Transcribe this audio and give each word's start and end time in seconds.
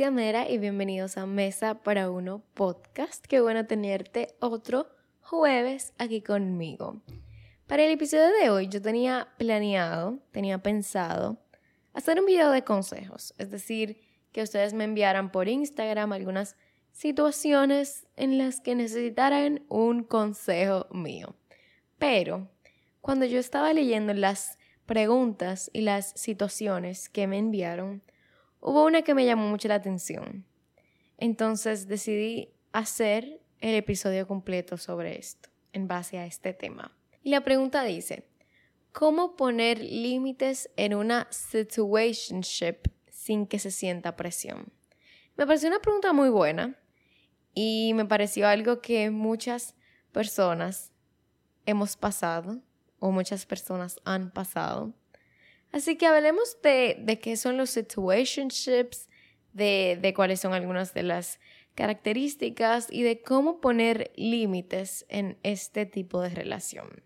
Alicia 0.00 0.48
y 0.48 0.58
bienvenidos 0.58 1.18
a 1.18 1.26
Mesa 1.26 1.82
para 1.82 2.08
Uno 2.08 2.44
Podcast. 2.54 3.26
Qué 3.26 3.40
bueno 3.40 3.66
tenerte 3.66 4.28
otro 4.38 4.86
jueves 5.22 5.92
aquí 5.98 6.22
conmigo. 6.22 7.02
Para 7.66 7.82
el 7.82 7.90
episodio 7.90 8.28
de 8.40 8.48
hoy 8.48 8.68
yo 8.68 8.80
tenía 8.80 9.26
planeado, 9.38 10.20
tenía 10.30 10.58
pensado 10.58 11.38
hacer 11.94 12.20
un 12.20 12.26
video 12.26 12.52
de 12.52 12.62
consejos, 12.62 13.34
es 13.38 13.50
decir, 13.50 14.00
que 14.30 14.42
ustedes 14.42 14.72
me 14.72 14.84
enviaran 14.84 15.32
por 15.32 15.48
Instagram 15.48 16.12
algunas 16.12 16.54
situaciones 16.92 18.06
en 18.14 18.38
las 18.38 18.60
que 18.60 18.76
necesitaran 18.76 19.64
un 19.68 20.04
consejo 20.04 20.86
mío. 20.92 21.34
Pero 21.98 22.48
cuando 23.00 23.26
yo 23.26 23.40
estaba 23.40 23.72
leyendo 23.72 24.14
las 24.14 24.58
preguntas 24.86 25.70
y 25.72 25.80
las 25.80 26.12
situaciones 26.14 27.08
que 27.08 27.26
me 27.26 27.38
enviaron, 27.38 28.02
hubo 28.60 28.84
una 28.84 29.02
que 29.02 29.14
me 29.14 29.24
llamó 29.24 29.48
mucho 29.48 29.68
la 29.68 29.76
atención. 29.76 30.44
Entonces 31.16 31.88
decidí 31.88 32.54
hacer 32.72 33.40
el 33.60 33.74
episodio 33.74 34.26
completo 34.26 34.76
sobre 34.76 35.18
esto, 35.18 35.48
en 35.72 35.88
base 35.88 36.18
a 36.18 36.26
este 36.26 36.52
tema. 36.52 36.96
Y 37.22 37.30
la 37.30 37.42
pregunta 37.42 37.82
dice, 37.82 38.28
¿cómo 38.92 39.36
poner 39.36 39.80
límites 39.80 40.70
en 40.76 40.94
una 40.94 41.26
situationship 41.30 42.88
sin 43.10 43.46
que 43.46 43.58
se 43.58 43.70
sienta 43.70 44.16
presión? 44.16 44.72
Me 45.36 45.46
pareció 45.46 45.68
una 45.68 45.80
pregunta 45.80 46.12
muy 46.12 46.30
buena 46.30 46.78
y 47.54 47.92
me 47.94 48.04
pareció 48.04 48.48
algo 48.48 48.80
que 48.80 49.10
muchas 49.10 49.74
personas 50.12 50.92
hemos 51.66 51.96
pasado 51.96 52.60
o 52.98 53.10
muchas 53.10 53.46
personas 53.46 54.00
han 54.04 54.30
pasado. 54.30 54.94
Así 55.72 55.96
que 55.96 56.06
hablemos 56.06 56.60
de, 56.62 57.18
qué 57.22 57.36
son 57.36 57.56
los 57.56 57.70
situationships, 57.70 59.08
de, 59.52 59.98
de 60.00 60.14
cuáles 60.14 60.40
son 60.40 60.54
algunas 60.54 60.94
de 60.94 61.02
las 61.02 61.40
características 61.74 62.88
y 62.90 63.02
de 63.02 63.22
cómo 63.22 63.60
poner 63.60 64.10
límites 64.16 65.06
en 65.08 65.38
este 65.42 65.86
tipo 65.86 66.20
de 66.20 66.30
relación. 66.30 67.02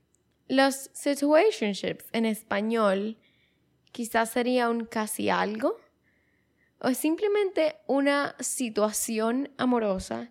Los 0.49 0.91
situationships 0.93 2.07
en 2.13 2.27
español 2.27 3.19
quizás 3.91 4.31
sería 4.31 4.71
un 4.71 4.87
casi 4.87 5.29
algo 5.29 5.77
o 6.79 6.93
simplemente 6.95 7.77
una 7.87 8.35
situación 8.41 9.51
amorosa 9.57 10.31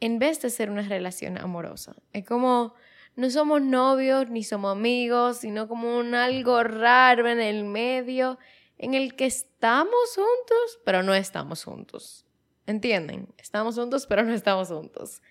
en 0.00 0.18
vez 0.18 0.42
de 0.42 0.50
ser 0.50 0.70
una 0.70 0.82
relación 0.82 1.38
amorosa. 1.38 1.94
Es 2.12 2.24
como 2.24 2.74
no 3.16 3.30
somos 3.30 3.60
novios 3.60 4.30
ni 4.30 4.42
somos 4.42 4.72
amigos, 4.72 5.38
sino 5.38 5.68
como 5.68 5.98
un 5.98 6.14
algo 6.14 6.62
raro 6.62 7.28
en 7.28 7.40
el 7.40 7.64
medio 7.64 8.38
en 8.78 8.94
el 8.94 9.14
que 9.14 9.26
estamos 9.26 10.14
juntos, 10.14 10.80
pero 10.84 11.02
no 11.02 11.14
estamos 11.14 11.64
juntos. 11.64 12.26
¿Entienden? 12.66 13.28
Estamos 13.38 13.76
juntos, 13.76 14.06
pero 14.06 14.24
no 14.24 14.32
estamos 14.32 14.68
juntos. 14.68 15.22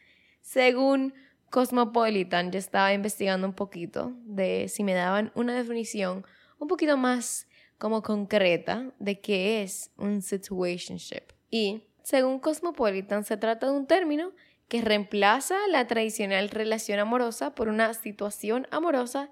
Según 0.42 1.14
Cosmopolitan, 1.50 2.52
yo 2.52 2.60
estaba 2.60 2.94
investigando 2.94 3.48
un 3.48 3.54
poquito 3.54 4.14
de 4.24 4.68
si 4.70 4.84
me 4.84 4.94
daban 4.94 5.32
una 5.36 5.54
definición 5.54 6.26
un 6.60 6.68
poquito 6.68 6.96
más 6.98 7.48
como 7.78 8.04
concreta 8.04 8.94
de 9.00 9.20
qué 9.20 9.64
es 9.64 9.92
un 9.98 10.22
situationship. 10.22 11.34
Y 11.50 11.84
según 12.04 12.40
Cosmopolitan, 12.40 13.24
se 13.24 13.38
trata 13.38 13.66
de 13.68 13.74
un 13.74 13.88
término 13.88 14.32
que 14.72 14.82
reemplaza 14.82 15.58
la 15.68 15.86
tradicional 15.86 16.48
relación 16.48 16.98
amorosa 17.00 17.54
por 17.54 17.68
una 17.68 17.94
situación 17.94 18.68
amorosa 18.72 19.30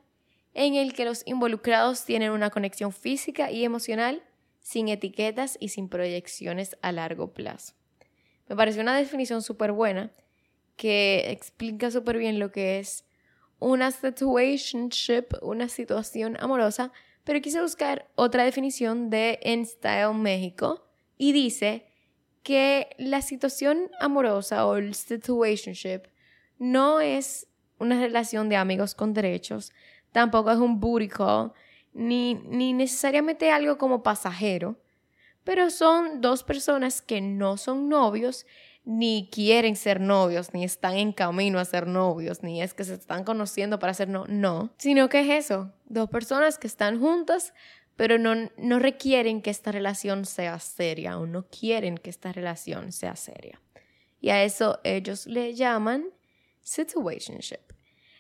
en 0.54 0.76
el 0.76 0.92
que 0.92 1.06
los 1.06 1.26
involucrados 1.26 2.04
tienen 2.04 2.32
una 2.32 2.50
conexión 2.50 2.92
física 2.92 3.50
y 3.50 3.64
emocional 3.64 4.22
sin 4.60 4.90
etiquetas 4.90 5.56
y 5.62 5.70
sin 5.70 5.88
proyecciones 5.88 6.78
a 6.82 6.92
largo 6.92 7.34
plazo. 7.34 7.74
Me 8.50 8.58
pareció 8.58 8.82
una 8.82 8.98
definición 8.98 9.42
súper 9.42 9.72
buena 9.72 10.12
que 10.76 11.32
explica 11.32 11.90
súper 11.90 12.18
bien 12.18 12.38
lo 12.38 12.52
que 12.52 12.80
es 12.80 13.06
una 13.60 13.92
situationship, 13.92 15.28
una 15.42 15.70
situación 15.70 16.36
amorosa, 16.42 16.92
pero 17.24 17.40
quise 17.40 17.62
buscar 17.62 18.10
otra 18.16 18.44
definición 18.44 19.10
de 19.10 19.40
InStyle 19.42 20.14
México 20.16 20.86
y 21.18 21.32
dice 21.32 21.89
que 22.44 22.90
la 22.98 23.22
situación 23.22 23.90
amorosa 24.00 24.66
o 24.66 24.78
el 24.78 24.96
situationship 24.96 26.04
no 26.58 27.02
es 27.02 27.48
una 27.80 28.00
relación 28.00 28.50
de 28.50 28.58
amigos 28.58 28.96
con 28.96 29.14
derechos, 29.14 29.72
tampoco 30.12 30.52
es 30.52 30.58
un 30.58 30.80
booty 30.80 31.08
call, 31.08 31.54
ni, 31.94 32.36
ni 32.36 32.74
necesariamente 32.74 33.52
algo 33.52 33.78
como 33.78 34.04
pasajero, 34.04 34.78
pero 35.44 35.70
son 35.70 36.22
dos 36.22 36.44
personas 36.44 37.02
que 37.02 37.22
no 37.22 37.58
son 37.58 37.90
novios, 37.90 38.46
ni 38.86 39.30
quieren 39.32 39.76
ser 39.76 40.00
novios, 40.00 40.54
ni 40.54 40.64
están 40.64 40.96
en 40.96 41.14
camino 41.14 41.60
a 41.60 41.66
ser 41.66 41.88
novios, 41.88 42.44
ni 42.44 42.62
es 42.62 42.74
que 42.74 42.84
se 42.84 42.96
están 42.96 43.24
conociendo 43.24 43.80
para 43.80 43.94
ser 43.94 44.10
no, 44.10 44.26
no, 44.28 44.72
sino 44.78 45.10
que 45.10 45.20
es 45.20 45.46
eso, 45.46 45.72
dos 45.86 46.10
personas 46.10 46.58
que 46.58 46.68
están 46.68 47.00
juntas 47.00 47.54
pero 48.00 48.18
no, 48.18 48.34
no 48.56 48.80
requieren 48.80 49.42
que 49.42 49.50
esta 49.50 49.74
relación 49.74 50.24
sea 50.24 50.58
seria 50.60 51.18
o 51.18 51.26
no 51.26 51.48
quieren 51.50 51.98
que 51.98 52.10
esta 52.10 52.32
relación 52.32 52.94
sea 52.94 53.18
seria. 53.18 53.62
Y 54.22 54.30
a 54.30 54.42
eso 54.42 54.80
ellos 54.86 55.28
le 55.28 55.54
llaman 55.54 56.06
situationship. 56.62 57.60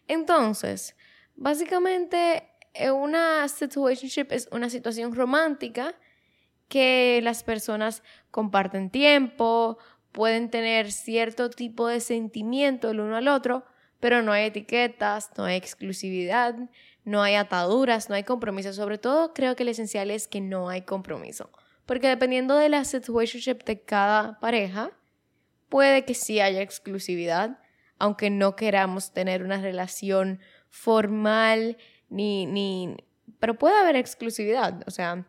Entonces, 0.05 0.97
básicamente 1.33 2.43
eh, 2.73 2.91
una 2.91 3.47
situationship 3.47 4.25
es 4.31 4.49
una 4.51 4.69
situación 4.69 5.15
romántica 5.15 5.95
que 6.67 7.21
las 7.23 7.43
personas 7.43 8.03
comparten 8.31 8.89
tiempo, 8.89 9.77
pueden 10.11 10.49
tener 10.49 10.91
cierto 10.91 11.49
tipo 11.49 11.87
de 11.87 12.01
sentimiento 12.01 12.91
el 12.91 12.99
uno 12.99 13.15
al 13.15 13.29
otro, 13.29 13.63
pero 14.01 14.21
no 14.23 14.33
hay 14.33 14.47
etiquetas, 14.47 15.31
no 15.37 15.45
hay 15.45 15.55
exclusividad, 15.55 16.69
no 17.09 17.23
hay 17.23 17.33
ataduras, 17.33 18.07
no 18.07 18.15
hay 18.15 18.23
compromiso. 18.23 18.71
Sobre 18.71 18.99
todo, 18.99 19.33
creo 19.33 19.55
que 19.55 19.65
lo 19.65 19.71
esencial 19.71 20.11
es 20.11 20.27
que 20.27 20.41
no 20.41 20.69
hay 20.69 20.83
compromiso. 20.83 21.49
Porque 21.87 22.07
dependiendo 22.07 22.55
de 22.55 22.69
la 22.69 22.85
situationship 22.85 23.63
de 23.65 23.81
cada 23.81 24.39
pareja, 24.39 24.91
puede 25.69 26.05
que 26.05 26.13
sí 26.13 26.39
haya 26.39 26.61
exclusividad, 26.61 27.59
aunque 27.97 28.29
no 28.29 28.55
queramos 28.55 29.11
tener 29.11 29.43
una 29.43 29.59
relación 29.59 30.39
formal 30.69 31.77
ni, 32.09 32.45
ni, 32.45 32.95
pero 33.39 33.55
puede 33.55 33.75
haber 33.75 33.95
exclusividad. 33.95 34.83
O 34.85 34.91
sea, 34.91 35.25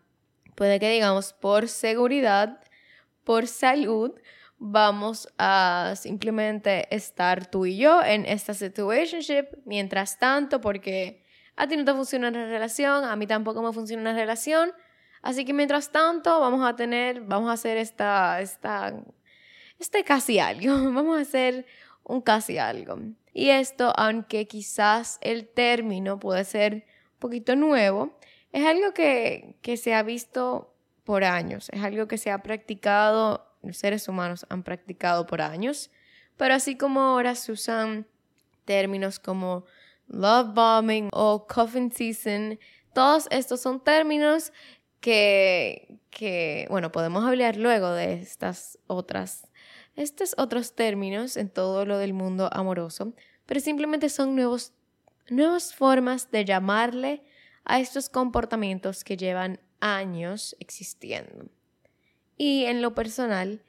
puede 0.57 0.79
que 0.79 0.91
digamos 0.91 1.33
por 1.33 1.67
seguridad, 1.67 2.61
por 3.25 3.47
salud, 3.47 4.13
vamos 4.59 5.29
a 5.39 5.95
simplemente 5.97 6.95
estar 6.95 7.51
tú 7.51 7.65
y 7.65 7.79
yo 7.79 8.03
en 8.03 8.27
esta 8.27 8.53
situationship 8.53 9.47
mientras 9.65 10.19
tanto 10.19 10.61
porque 10.61 11.25
a 11.61 11.69
ti 11.69 11.77
no 11.77 11.85
te 11.85 11.93
funciona 11.93 12.31
la 12.31 12.47
relación, 12.47 13.05
a 13.05 13.15
mí 13.17 13.27
tampoco 13.27 13.61
me 13.63 13.73
funciona 13.73 14.03
la 14.03 14.19
relación, 14.19 14.73
así 15.21 15.45
que 15.45 15.53
mientras 15.53 15.93
tanto 15.93 16.41
vamos 16.41 16.67
a 16.67 16.75
tener, 16.75 17.21
vamos 17.21 17.51
a 17.51 17.53
hacer 17.53 17.77
esta, 17.77 18.41
esta, 18.41 18.95
este 19.79 20.03
casi 20.03 20.39
algo, 20.39 20.73
vamos 20.93 21.19
a 21.19 21.23
hacer 21.23 21.67
un 22.03 22.23
casi 22.23 22.57
algo. 22.57 22.99
Y 23.35 23.51
esto, 23.51 23.93
aunque 23.97 24.47
quizás 24.47 25.19
el 25.21 25.47
término 25.47 26.19
puede 26.19 26.45
ser 26.45 26.75
un 26.75 27.19
poquito 27.19 27.55
nuevo, 27.57 28.19
es 28.53 28.67
algo 28.67 28.95
que, 28.95 29.57
que 29.61 29.77
se 29.77 29.95
ha 29.95 30.03
visto 30.03 30.75
por 31.05 31.25
años, 31.25 31.69
es 31.71 31.83
algo 31.83 32.09
que 32.09 32.17
se 32.17 32.31
ha 32.31 32.43
practicado 32.43 33.51
los 33.63 33.77
seres 33.77 34.09
humanos 34.09 34.47
han 34.49 34.63
practicado 34.63 35.27
por 35.27 35.43
años, 35.43 35.91
pero 36.39 36.55
así 36.55 36.77
como 36.77 37.01
ahora 37.01 37.35
se 37.35 37.53
usan 37.53 38.07
términos 38.65 39.19
como 39.19 39.67
love 40.11 40.55
bombing 40.55 41.09
o 41.13 41.47
coffin 41.47 41.91
season, 41.91 42.59
todos 42.93 43.27
estos 43.31 43.61
son 43.61 43.83
términos 43.83 44.53
que, 45.01 45.99
que, 46.11 46.67
bueno, 46.69 46.93
podemos 46.93 47.25
hablar 47.25 47.57
luego 47.57 47.93
de 47.93 48.15
estas 48.15 48.79
otras, 48.87 49.49
estos 49.97 50.35
otros 50.37 50.75
términos 50.75 51.37
en 51.37 51.49
todo 51.49 51.87
lo 51.87 51.99
del 51.99 52.13
mundo 52.13 52.51
amoroso, 52.53 53.15
pero 53.47 53.61
simplemente 53.61 54.09
son 54.09 54.35
nuevos, 54.35 54.73
nuevas 55.29 55.75
formas 55.75 56.31
de 56.31 56.45
llamarle 56.45 57.23
a 57.65 57.81
estos 57.81 58.09
comportamientos 58.09 59.05
que 59.05 59.17
llevan 59.17 59.61
años 59.81 60.57
existiendo. 60.61 61.47
Y 62.37 62.65
en 62.65 62.83
lo 62.83 62.95
personal, 62.95 63.63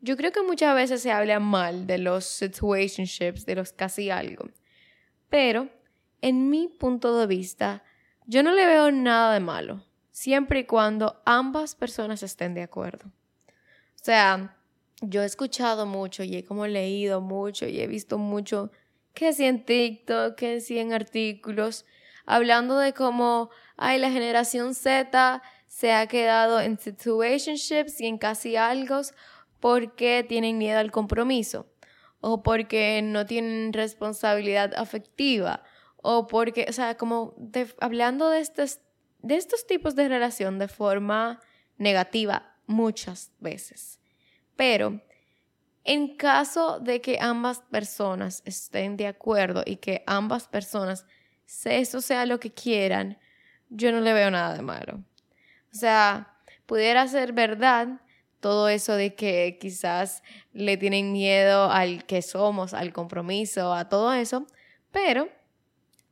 yo 0.00 0.16
creo 0.16 0.32
que 0.32 0.42
muchas 0.42 0.74
veces 0.74 1.02
se 1.02 1.12
habla 1.12 1.38
mal 1.38 1.86
de 1.86 1.98
los 1.98 2.24
situationships, 2.24 3.46
de 3.46 3.54
los 3.54 3.72
casi 3.72 4.10
algo. 4.10 4.48
Pero, 5.28 5.68
en 6.22 6.48
mi 6.48 6.68
punto 6.68 7.18
de 7.18 7.26
vista, 7.26 7.82
yo 8.26 8.42
no 8.42 8.52
le 8.52 8.64
veo 8.64 8.90
nada 8.90 9.34
de 9.34 9.40
malo, 9.40 9.84
siempre 10.10 10.60
y 10.60 10.64
cuando 10.64 11.20
ambas 11.26 11.74
personas 11.74 12.22
estén 12.22 12.54
de 12.54 12.62
acuerdo. 12.62 13.06
O 13.06 14.04
sea, 14.04 14.56
yo 15.00 15.22
he 15.22 15.26
escuchado 15.26 15.84
mucho 15.84 16.22
y 16.22 16.36
he 16.36 16.44
como 16.44 16.66
leído 16.66 17.20
mucho 17.20 17.66
y 17.66 17.80
he 17.80 17.86
visto 17.86 18.18
mucho, 18.18 18.70
que 19.14 19.32
si 19.32 19.44
en 19.44 19.64
TikTok, 19.64 20.36
que 20.36 20.60
si 20.60 20.78
en 20.78 20.92
artículos, 20.92 21.84
hablando 22.24 22.78
de 22.78 22.94
cómo, 22.94 23.50
ay, 23.76 23.98
la 23.98 24.10
generación 24.10 24.74
Z 24.74 25.42
se 25.66 25.92
ha 25.92 26.06
quedado 26.06 26.60
en 26.60 26.78
situationships 26.78 28.00
y 28.00 28.06
en 28.06 28.18
casi 28.18 28.56
algo 28.56 29.00
porque 29.58 30.24
tienen 30.28 30.58
miedo 30.58 30.78
al 30.78 30.92
compromiso, 30.92 31.66
o 32.20 32.42
porque 32.42 33.00
no 33.02 33.26
tienen 33.26 33.72
responsabilidad 33.72 34.72
afectiva, 34.76 35.64
o 36.02 36.26
porque, 36.26 36.66
o 36.68 36.72
sea, 36.72 36.96
como 36.96 37.34
hablando 37.80 38.28
de 38.28 38.40
estos, 38.40 38.80
de 39.20 39.36
estos 39.36 39.66
tipos 39.66 39.94
de 39.94 40.08
relación 40.08 40.58
de 40.58 40.68
forma 40.68 41.40
negativa 41.78 42.56
muchas 42.66 43.30
veces. 43.38 44.00
Pero 44.56 45.00
en 45.84 46.16
caso 46.16 46.80
de 46.80 47.00
que 47.00 47.18
ambas 47.20 47.60
personas 47.60 48.42
estén 48.44 48.96
de 48.96 49.06
acuerdo 49.06 49.62
y 49.64 49.76
que 49.76 50.02
ambas 50.06 50.48
personas 50.48 51.06
eso 51.64 52.00
sea 52.00 52.26
lo 52.26 52.40
que 52.40 52.52
quieran, 52.52 53.18
yo 53.68 53.92
no 53.92 54.00
le 54.00 54.12
veo 54.12 54.30
nada 54.30 54.54
de 54.54 54.62
malo. 54.62 55.04
O 55.72 55.74
sea, 55.74 56.34
pudiera 56.66 57.06
ser 57.08 57.32
verdad 57.32 58.00
todo 58.40 58.68
eso 58.68 58.96
de 58.96 59.14
que 59.14 59.58
quizás 59.60 60.22
le 60.52 60.76
tienen 60.76 61.12
miedo 61.12 61.70
al 61.70 62.04
que 62.06 62.22
somos, 62.22 62.74
al 62.74 62.92
compromiso, 62.92 63.72
a 63.72 63.88
todo 63.88 64.12
eso, 64.12 64.46
pero 64.90 65.28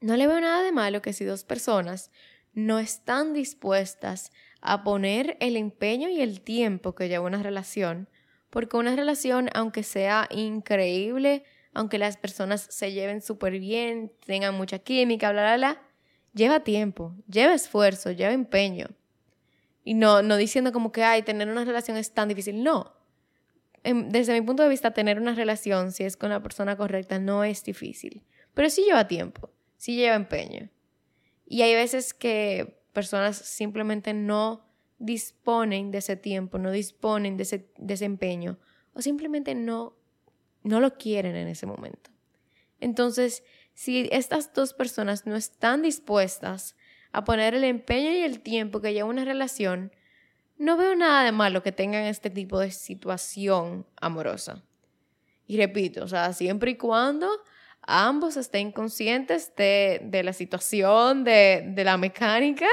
no 0.01 0.17
le 0.17 0.27
veo 0.27 0.41
nada 0.41 0.63
de 0.63 0.73
malo 0.73 1.03
que 1.03 1.13
si 1.13 1.25
dos 1.25 1.45
personas 1.45 2.11
no 2.53 2.79
están 2.79 3.33
dispuestas 3.33 4.33
a 4.61 4.83
poner 4.83 5.37
el 5.41 5.57
empeño 5.57 6.09
y 6.09 6.21
el 6.21 6.41
tiempo 6.41 6.95
que 6.95 7.09
lleva 7.09 7.27
una 7.27 7.43
relación, 7.43 8.09
porque 8.51 8.77
una 8.77 8.97
relación, 8.97 9.49
aunque 9.55 9.83
sea 9.83 10.29
increíble, 10.31 11.45
aunque 11.73 11.99
las 11.99 12.17
personas 12.17 12.67
se 12.69 12.93
lleven 12.93 13.23
súper 13.23 13.59
bien, 13.61 14.13
tengan 14.27 14.55
mucha 14.55 14.81
química, 14.81 15.31
bla, 15.31 15.43
bla, 15.43 15.57
bla, 15.57 15.83
lleva 16.35 16.61
tiempo, 16.61 17.15
lleva 17.29 17.55
esfuerzo, 17.55 18.11
lleva 18.11 18.33
empeño. 18.33 18.89
Y 19.85 19.95
no, 19.95 20.23
no 20.23 20.37
diciendo 20.37 20.73
como 20.73 20.93
que, 20.93 21.05
ay, 21.05 21.23
tener 21.23 21.49
una 21.49 21.65
relación 21.65 21.97
es 21.97 22.13
tan 22.13 22.29
difícil. 22.29 22.63
No. 22.63 22.93
Em, 23.83 24.09
desde 24.11 24.39
mi 24.39 24.45
punto 24.45 24.63
de 24.63 24.69
vista, 24.69 24.93
tener 24.93 25.19
una 25.19 25.35
relación, 25.35 25.93
si 25.93 26.05
es 26.05 26.17
con 26.17 26.31
la 26.31 26.43
persona 26.43 26.77
correcta, 26.77 27.19
no 27.19 27.45
es 27.45 27.65
difícil. 27.65 28.23
Pero 28.53 28.69
sí 28.69 28.83
lleva 28.83 29.09
tiempo, 29.09 29.51
sí 29.81 29.97
lleva 29.97 30.15
empeño. 30.15 30.69
Y 31.47 31.63
hay 31.63 31.75
veces 31.75 32.13
que 32.13 32.85
personas 32.93 33.39
simplemente 33.39 34.13
no 34.13 34.63
disponen 34.99 35.91
de 35.91 35.99
ese 35.99 36.17
tiempo, 36.17 36.59
no 36.59 36.71
disponen 36.71 37.39
de 37.39 37.45
ese 37.45 37.73
desempeño, 37.79 38.59
o 38.93 39.01
simplemente 39.01 39.55
no, 39.55 39.97
no 40.63 40.81
lo 40.81 40.99
quieren 40.99 41.35
en 41.35 41.49
ese 41.49 41.65
momento. 41.65 42.11
Entonces, 42.79 43.43
si 43.73 44.07
estas 44.13 44.53
dos 44.53 44.75
personas 44.75 45.25
no 45.25 45.35
están 45.35 45.81
dispuestas 45.81 46.77
a 47.11 47.25
poner 47.25 47.55
el 47.55 47.65
empeño 47.65 48.11
y 48.11 48.19
el 48.19 48.41
tiempo 48.41 48.83
que 48.83 48.93
lleva 48.93 49.09
una 49.09 49.25
relación, 49.25 49.93
no 50.59 50.77
veo 50.77 50.95
nada 50.95 51.25
de 51.25 51.33
malo 51.33 51.63
que 51.63 51.73
tengan 51.73 52.05
este 52.05 52.29
tipo 52.29 52.59
de 52.59 52.71
situación 52.71 53.87
amorosa. 53.99 54.63
Y 55.47 55.57
repito, 55.57 56.05
o 56.05 56.09
sea, 56.09 56.35
siempre 56.35 56.73
y 56.73 56.77
cuando 56.77 57.31
ambos 57.91 58.37
estén 58.37 58.73
conscientes 58.73 59.55
de, 59.57 60.01
de 60.05 60.23
la 60.23 60.33
situación, 60.33 61.25
de, 61.25 61.65
de 61.75 61.85
la 61.85 61.97
mecánica 61.97 62.69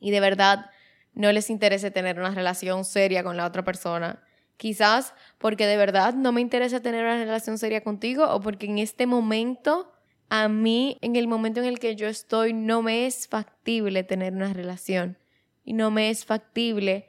y 0.00 0.10
de 0.10 0.20
verdad 0.20 0.70
no 1.14 1.32
les 1.32 1.50
interese 1.50 1.90
tener 1.90 2.18
una 2.18 2.30
relación 2.30 2.84
seria 2.84 3.22
con 3.22 3.36
la 3.36 3.46
otra 3.46 3.64
persona. 3.64 4.22
Quizás 4.56 5.14
porque 5.38 5.66
de 5.66 5.76
verdad 5.76 6.14
no 6.14 6.32
me 6.32 6.40
interesa 6.40 6.80
tener 6.80 7.04
una 7.04 7.18
relación 7.18 7.58
seria 7.58 7.82
contigo 7.82 8.24
o 8.28 8.40
porque 8.40 8.66
en 8.66 8.78
este 8.78 9.06
momento 9.06 9.92
a 10.30 10.48
mí, 10.48 10.98
en 11.00 11.16
el 11.16 11.26
momento 11.26 11.60
en 11.60 11.66
el 11.66 11.78
que 11.78 11.96
yo 11.96 12.06
estoy, 12.06 12.52
no 12.52 12.82
me 12.82 13.06
es 13.06 13.28
factible 13.28 14.04
tener 14.04 14.34
una 14.34 14.52
relación 14.52 15.18
y 15.64 15.72
no 15.72 15.90
me 15.90 16.10
es 16.10 16.24
factible 16.24 17.06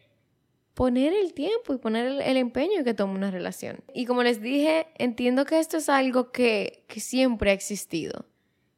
poner 0.79 1.11
el 1.11 1.33
tiempo 1.33 1.73
y 1.73 1.77
poner 1.77 2.21
el, 2.21 2.37
empeño 2.37 2.85
que 2.85 2.93
toma 2.93 3.13
una 3.13 3.31
relación. 3.31 3.83
Y 3.93 4.05
como 4.05 4.23
les 4.23 4.39
dije, 4.39 4.87
entiendo 4.95 5.43
que 5.43 5.59
esto 5.59 5.75
es 5.75 5.89
algo 5.89 6.31
que, 6.31 6.85
que 6.87 7.01
siempre 7.01 7.51
ha 7.51 7.53
existido. 7.53 8.27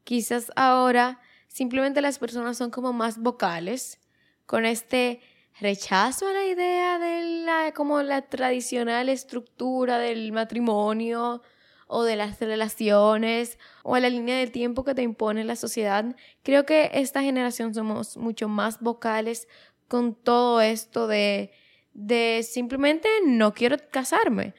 Quizás 0.03 0.51
ahora 0.55 1.19
simplemente 1.47 2.01
las 2.01 2.17
personas 2.17 2.57
son 2.57 2.71
como 2.71 2.91
más 2.91 3.19
vocales 3.19 3.99
con 4.47 4.65
este 4.65 5.21
rechazo 5.59 6.27
a 6.27 6.33
la 6.33 6.43
idea 6.43 6.97
de 6.97 7.43
la 7.45 7.71
como 7.75 8.01
la 8.01 8.23
tradicional 8.23 9.07
estructura 9.07 9.99
del 9.99 10.31
matrimonio 10.31 11.43
o 11.85 12.01
de 12.03 12.15
las 12.15 12.39
relaciones 12.39 13.59
o 13.83 13.93
a 13.93 13.99
la 13.99 14.09
línea 14.09 14.37
del 14.37 14.49
tiempo 14.49 14.83
que 14.83 14.95
te 14.95 15.03
impone 15.03 15.43
la 15.43 15.55
sociedad. 15.55 16.15
Creo 16.41 16.65
que 16.65 16.89
esta 16.95 17.21
generación 17.21 17.75
somos 17.75 18.17
mucho 18.17 18.47
más 18.47 18.79
vocales 18.79 19.47
con 19.87 20.15
todo 20.15 20.61
esto 20.61 21.05
de, 21.05 21.51
de 21.93 22.41
simplemente 22.43 23.09
no 23.25 23.53
quiero 23.53 23.77
casarme 23.91 24.53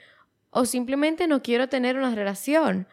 o 0.50 0.67
simplemente 0.67 1.26
no 1.26 1.43
quiero 1.43 1.69
tener 1.69 1.96
una 1.96 2.14
relación 2.14 2.87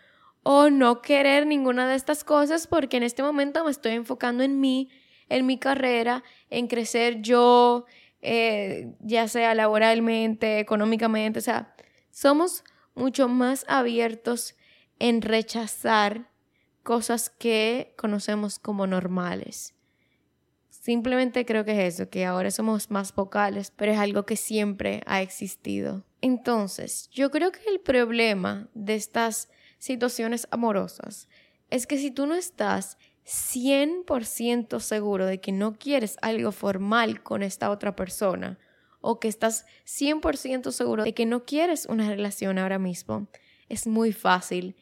o 0.44 0.70
no 0.70 1.02
querer 1.02 1.46
ninguna 1.46 1.88
de 1.88 1.96
estas 1.96 2.24
cosas 2.24 2.68
porque 2.68 2.98
en 2.98 3.04
este 3.04 3.22
momento 3.22 3.64
me 3.64 3.72
estoy 3.72 3.94
enfocando 3.94 4.44
en 4.44 4.60
mí, 4.60 4.90
en 5.28 5.46
mi 5.46 5.58
carrera, 5.58 6.24
en 6.50 6.68
crecer 6.68 7.22
yo, 7.22 7.86
eh, 8.22 8.94
ya 9.02 9.28
sea 9.28 9.54
laboralmente, 9.56 10.60
económicamente, 10.60 11.40
o 11.40 11.42
sea, 11.42 11.76
somos 12.12 12.64
mucho 12.96 13.28
más 13.28 13.66
abiertos 13.68 14.56
en 14.98 15.22
rechazar 15.22 16.30
cosas 16.84 17.30
que 17.30 17.94
conocemos 17.98 18.60
como 18.60 18.88
normales. 18.88 19.76
Simplemente 20.90 21.46
creo 21.46 21.66
que 21.66 21.74
es 21.86 21.94
eso, 21.94 22.10
que 22.10 22.26
ahora 22.26 22.50
somos 22.50 22.90
más 22.90 23.14
vocales, 23.14 23.72
pero 23.76 23.92
es 23.92 24.00
algo 24.00 24.26
que 24.26 24.36
siempre 24.36 25.04
ha 25.06 25.22
existido. 25.22 26.04
Entonces, 26.20 27.12
yo 27.12 27.30
creo 27.30 27.52
que 27.52 27.60
el 27.70 27.80
problema 27.80 28.68
de 28.74 28.96
estas 28.96 29.50
situaciones 29.78 30.48
amorosas 30.50 31.30
es 31.70 31.86
que 31.86 32.00
si 32.00 32.10
tú 32.10 32.26
no 32.26 32.34
estás 32.34 32.98
100% 33.24 34.80
seguro 34.80 35.28
de 35.28 35.40
que 35.40 35.52
no 35.52 35.78
quieres 35.78 36.18
algo 36.24 36.52
formal 36.52 37.22
con 37.22 37.44
esta 37.44 37.70
otra 37.70 37.96
persona, 37.96 38.58
o 39.00 39.20
que 39.20 39.28
estás 39.28 39.68
100% 39.86 40.72
seguro 40.72 41.04
de 41.04 41.14
que 41.14 41.28
no 41.28 41.46
quieres 41.46 41.86
una 41.86 42.10
relación 42.10 42.58
ahora 42.58 42.80
mismo, 42.80 43.28
es 43.68 43.86
muy 43.86 44.12
fácil 44.12 44.76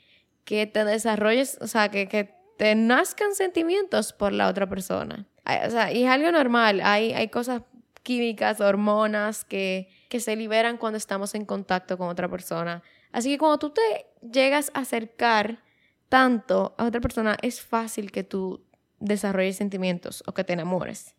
que 0.46 0.68
te 0.68 0.86
desarrolles, 0.86 1.58
o 1.60 1.68
sea, 1.68 1.92
que, 1.92 2.08
que 2.08 2.34
te 2.58 2.76
nazcan 2.76 3.36
sentimientos 3.36 4.14
por 4.14 4.32
la 4.32 4.48
otra 4.48 4.70
persona. 4.70 5.28
O 5.66 5.70
sea, 5.70 5.94
y 5.94 6.04
es 6.04 6.10
algo 6.10 6.32
normal, 6.32 6.82
hay, 6.84 7.14
hay 7.14 7.30
cosas 7.30 7.62
químicas, 8.04 8.62
hormonas 8.62 9.46
que, 9.46 9.90
que 10.10 10.20
se 10.20 10.36
liberan 10.36 10.78
cuando 10.78 10.98
estamos 10.98 11.36
en 11.36 11.46
contacto 11.46 11.98
con 11.98 12.10
otra 12.10 12.30
persona. 12.30 12.84
Así 13.12 13.30
que 13.30 13.38
cuando 13.38 13.58
tú 13.58 13.70
te 13.72 13.82
llegas 14.22 14.72
a 14.74 14.82
acercar 14.82 15.64
tanto 16.10 16.76
a 16.78 16.86
otra 16.86 17.02
persona, 17.02 17.38
es 17.42 17.62
fácil 17.62 18.12
que 18.12 18.24
tú 18.24 18.66
desarrolles 19.00 19.58
sentimientos 19.58 20.24
o 20.26 20.34
que 20.34 20.44
te 20.44 20.54
enamores. 20.54 21.16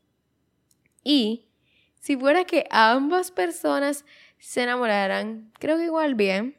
Y 1.02 1.48
si 2.00 2.16
fuera 2.16 2.44
que 2.44 2.66
ambas 2.70 3.30
personas 3.30 4.04
se 4.38 4.62
enamoraran, 4.62 5.52
creo 5.58 5.76
que 5.76 5.84
igual 5.84 6.14
bien. 6.14 6.56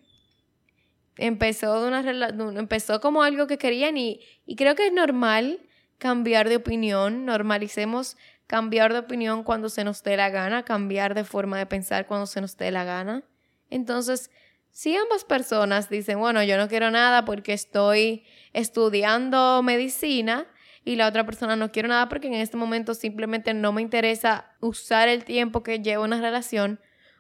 Empezó, 1.18 1.82
de 1.82 1.88
una 1.88 2.60
empezó 2.60 3.02
como 3.02 3.24
algo 3.24 3.46
que 3.48 3.58
querían 3.58 3.98
y, 3.98 4.22
y 4.46 4.56
creo 4.56 4.76
que 4.76 4.88
es 4.88 4.94
normal 4.94 5.60
cambiar 6.00 6.50
de 6.50 6.56
opinión, 6.56 7.26
normalicemos 7.26 8.18
cambiar 8.48 8.94
de 8.94 9.00
opinión 9.00 9.44
cuando 9.44 9.70
se 9.70 9.84
nos 9.84 10.02
dé 10.02 10.18
la 10.18 10.30
gana, 10.30 10.64
cambiar 10.64 11.14
de 11.14 11.24
forma 11.24 11.60
de 11.60 11.68
pensar 11.68 12.08
cuando 12.08 12.26
se 12.26 12.42
nos 12.42 12.58
dé 12.58 12.72
la 12.72 12.84
gana. 12.84 13.24
Entonces, 13.70 14.32
si 14.72 14.96
ambas 14.96 15.24
personas 15.24 15.90
dicen, 15.90 16.18
bueno, 16.18 16.42
yo 16.42 16.58
no 16.58 16.68
quiero 16.68 16.90
nada 16.90 17.26
porque 17.26 17.54
estoy 17.54 18.26
estudiando 18.54 19.62
medicina, 19.62 20.48
y 20.86 20.96
la 20.96 21.08
otra 21.08 21.26
persona 21.26 21.56
no 21.56 21.72
quiero 21.72 21.88
nada 21.88 22.10
porque 22.10 22.28
en 22.28 22.34
este 22.36 22.58
momento 22.58 22.96
simplemente 22.96 23.54
no 23.54 23.72
me 23.72 23.82
interesa 23.82 24.56
usar 24.60 25.08
el 25.08 25.24
tiempo 25.24 25.62
que 25.62 25.80
llevo 25.80 26.04
una 26.04 26.20
relación 26.20 26.80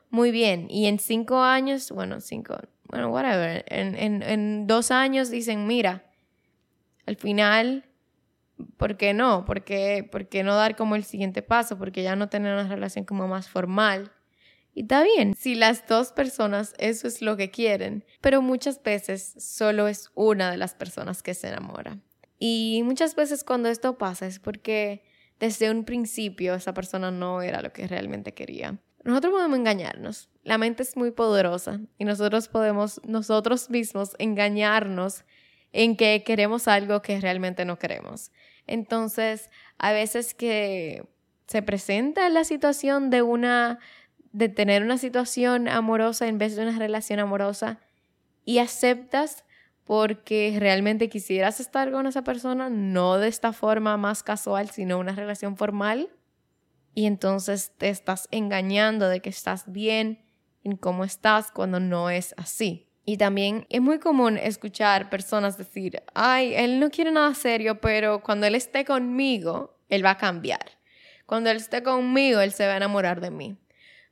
muy 0.09 0.31
bien. 0.31 0.67
Y 0.69 0.87
en 0.87 0.97
cinco 0.97 1.43
años, 1.43 1.91
bueno, 1.91 2.19
cinco, 2.19 2.57
bueno, 2.85 3.09
whatever, 3.09 3.63
en, 3.67 3.95
en, 3.95 4.23
en 4.23 4.65
dos 4.65 4.89
años 4.91 5.29
dicen, 5.29 5.67
mira, 5.67 6.03
al 7.05 7.15
final, 7.15 7.85
¿por 8.77 8.97
qué 8.97 9.13
no? 9.13 9.45
¿Por 9.45 9.63
qué, 9.63 10.07
¿Por 10.09 10.27
qué 10.27 10.43
no 10.43 10.55
dar 10.55 10.75
como 10.75 10.95
el 10.95 11.03
siguiente 11.03 11.41
paso? 11.41 11.77
Porque 11.77 12.03
ya 12.03 12.15
no 12.15 12.29
tener 12.29 12.53
una 12.53 12.67
relación 12.67 13.05
como 13.05 13.27
más 13.27 13.49
formal. 13.49 14.11
Y 14.73 14.81
está 14.81 15.03
bien, 15.03 15.35
si 15.35 15.55
las 15.55 15.87
dos 15.87 16.11
personas 16.11 16.73
eso 16.77 17.07
es 17.07 17.21
lo 17.21 17.35
que 17.37 17.51
quieren, 17.51 18.05
pero 18.21 18.41
muchas 18.41 18.81
veces 18.81 19.35
solo 19.39 19.87
es 19.87 20.11
una 20.13 20.51
de 20.51 20.57
las 20.57 20.75
personas 20.75 21.23
que 21.23 21.33
se 21.33 21.47
enamora. 21.47 21.97
Y 22.37 22.81
muchas 22.85 23.15
veces 23.15 23.43
cuando 23.43 23.69
esto 23.69 23.97
pasa 23.97 24.25
es 24.27 24.39
porque 24.39 25.03
desde 25.39 25.71
un 25.71 25.83
principio 25.83 26.53
esa 26.53 26.73
persona 26.73 27.11
no 27.11 27.41
era 27.41 27.61
lo 27.61 27.73
que 27.73 27.87
realmente 27.87 28.33
quería. 28.33 28.79
Nosotros 29.03 29.33
podemos 29.33 29.57
engañarnos. 29.57 30.29
La 30.43 30.57
mente 30.57 30.83
es 30.83 30.95
muy 30.95 31.11
poderosa 31.11 31.79
y 31.97 32.05
nosotros 32.05 32.47
podemos 32.47 33.01
nosotros 33.05 33.69
mismos 33.69 34.15
engañarnos 34.19 35.23
en 35.71 35.95
que 35.95 36.23
queremos 36.23 36.67
algo 36.67 37.01
que 37.01 37.19
realmente 37.19 37.65
no 37.65 37.77
queremos. 37.77 38.31
Entonces, 38.67 39.49
a 39.77 39.91
veces 39.91 40.33
que 40.33 41.07
se 41.47 41.61
presenta 41.61 42.29
la 42.29 42.43
situación 42.43 43.09
de 43.09 43.21
una 43.21 43.79
de 44.31 44.47
tener 44.47 44.83
una 44.83 44.97
situación 44.99 45.67
amorosa 45.67 46.27
en 46.27 46.37
vez 46.37 46.55
de 46.55 46.61
una 46.61 46.77
relación 46.77 47.19
amorosa 47.19 47.79
y 48.45 48.59
aceptas 48.59 49.43
porque 49.85 50.55
realmente 50.59 51.09
quisieras 51.09 51.59
estar 51.59 51.91
con 51.91 52.05
esa 52.05 52.23
persona, 52.23 52.69
no 52.69 53.17
de 53.17 53.27
esta 53.27 53.53
forma 53.53 53.97
más 53.97 54.21
casual, 54.21 54.69
sino 54.69 54.99
una 54.99 55.15
relación 55.15 55.57
formal, 55.57 56.09
y 56.93 57.05
entonces 57.05 57.71
te 57.77 57.89
estás 57.89 58.27
engañando 58.29 59.07
de 59.07 59.21
que 59.21 59.29
estás 59.29 59.71
bien 59.71 60.23
en 60.63 60.77
cómo 60.77 61.03
estás 61.03 61.51
cuando 61.51 61.79
no 61.79 62.09
es 62.09 62.35
así. 62.37 62.88
Y 63.09 63.17
también 63.17 63.65
es 63.71 63.81
muy 63.81 63.97
común 63.97 64.37
escuchar 64.37 65.09
personas 65.09 65.57
decir, 65.57 66.03
ay, 66.13 66.53
él 66.53 66.79
no 66.79 66.91
quiere 66.91 67.09
nada 67.09 67.33
serio, 67.33 67.81
pero 67.81 68.21
cuando 68.21 68.45
él 68.45 68.53
esté 68.53 68.85
conmigo, 68.85 69.75
él 69.89 70.05
va 70.05 70.11
a 70.11 70.17
cambiar. 70.19 70.77
Cuando 71.25 71.49
él 71.49 71.57
esté 71.57 71.81
conmigo, 71.81 72.39
él 72.39 72.51
se 72.51 72.67
va 72.67 72.73
a 72.73 72.77
enamorar 72.77 73.19
de 73.19 73.31
mí. 73.31 73.57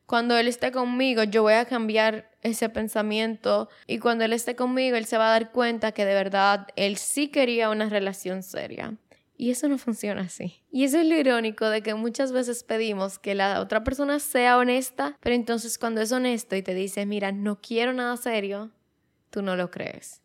Cuando 0.07 0.35
él 0.35 0.47
esté 0.47 0.71
conmigo, 0.71 1.21
yo 1.21 1.43
voy 1.43 1.53
a 1.53 1.65
cambiar 1.65 2.31
ese 2.41 2.69
pensamiento 2.69 3.69
y 3.85 3.99
cuando 3.99 4.25
él 4.25 4.33
esté 4.33 4.55
conmigo, 4.55 4.97
él 4.97 5.05
se 5.05 5.19
va 5.19 5.27
a 5.27 5.39
dar 5.39 5.51
cuenta 5.51 5.91
que 5.91 6.03
de 6.03 6.15
verdad 6.15 6.65
él 6.75 6.97
sí 6.97 7.27
quería 7.27 7.69
una 7.69 7.89
relación 7.89 8.41
seria. 8.41 8.97
Y 9.39 9.51
eso 9.51 9.67
no 9.67 9.77
funciona 9.77 10.21
así. 10.21 10.63
Y 10.71 10.85
eso 10.85 10.97
es 10.97 11.05
lo 11.05 11.15
irónico 11.15 11.69
de 11.69 11.83
que 11.83 11.93
muchas 11.93 12.31
veces 12.31 12.63
pedimos 12.63 13.19
que 13.19 13.35
la 13.35 13.61
otra 13.61 13.83
persona 13.83 14.17
sea 14.17 14.57
honesta, 14.57 15.15
pero 15.19 15.35
entonces 15.35 15.77
cuando 15.77 16.01
es 16.01 16.11
honesto 16.11 16.55
y 16.55 16.63
te 16.63 16.73
dice, 16.73 17.05
mira, 17.05 17.31
no 17.31 17.61
quiero 17.61 17.93
nada 17.93 18.17
serio, 18.17 18.71
tú 19.29 19.41
no 19.41 19.55
lo 19.55 19.71
crees. 19.71 20.21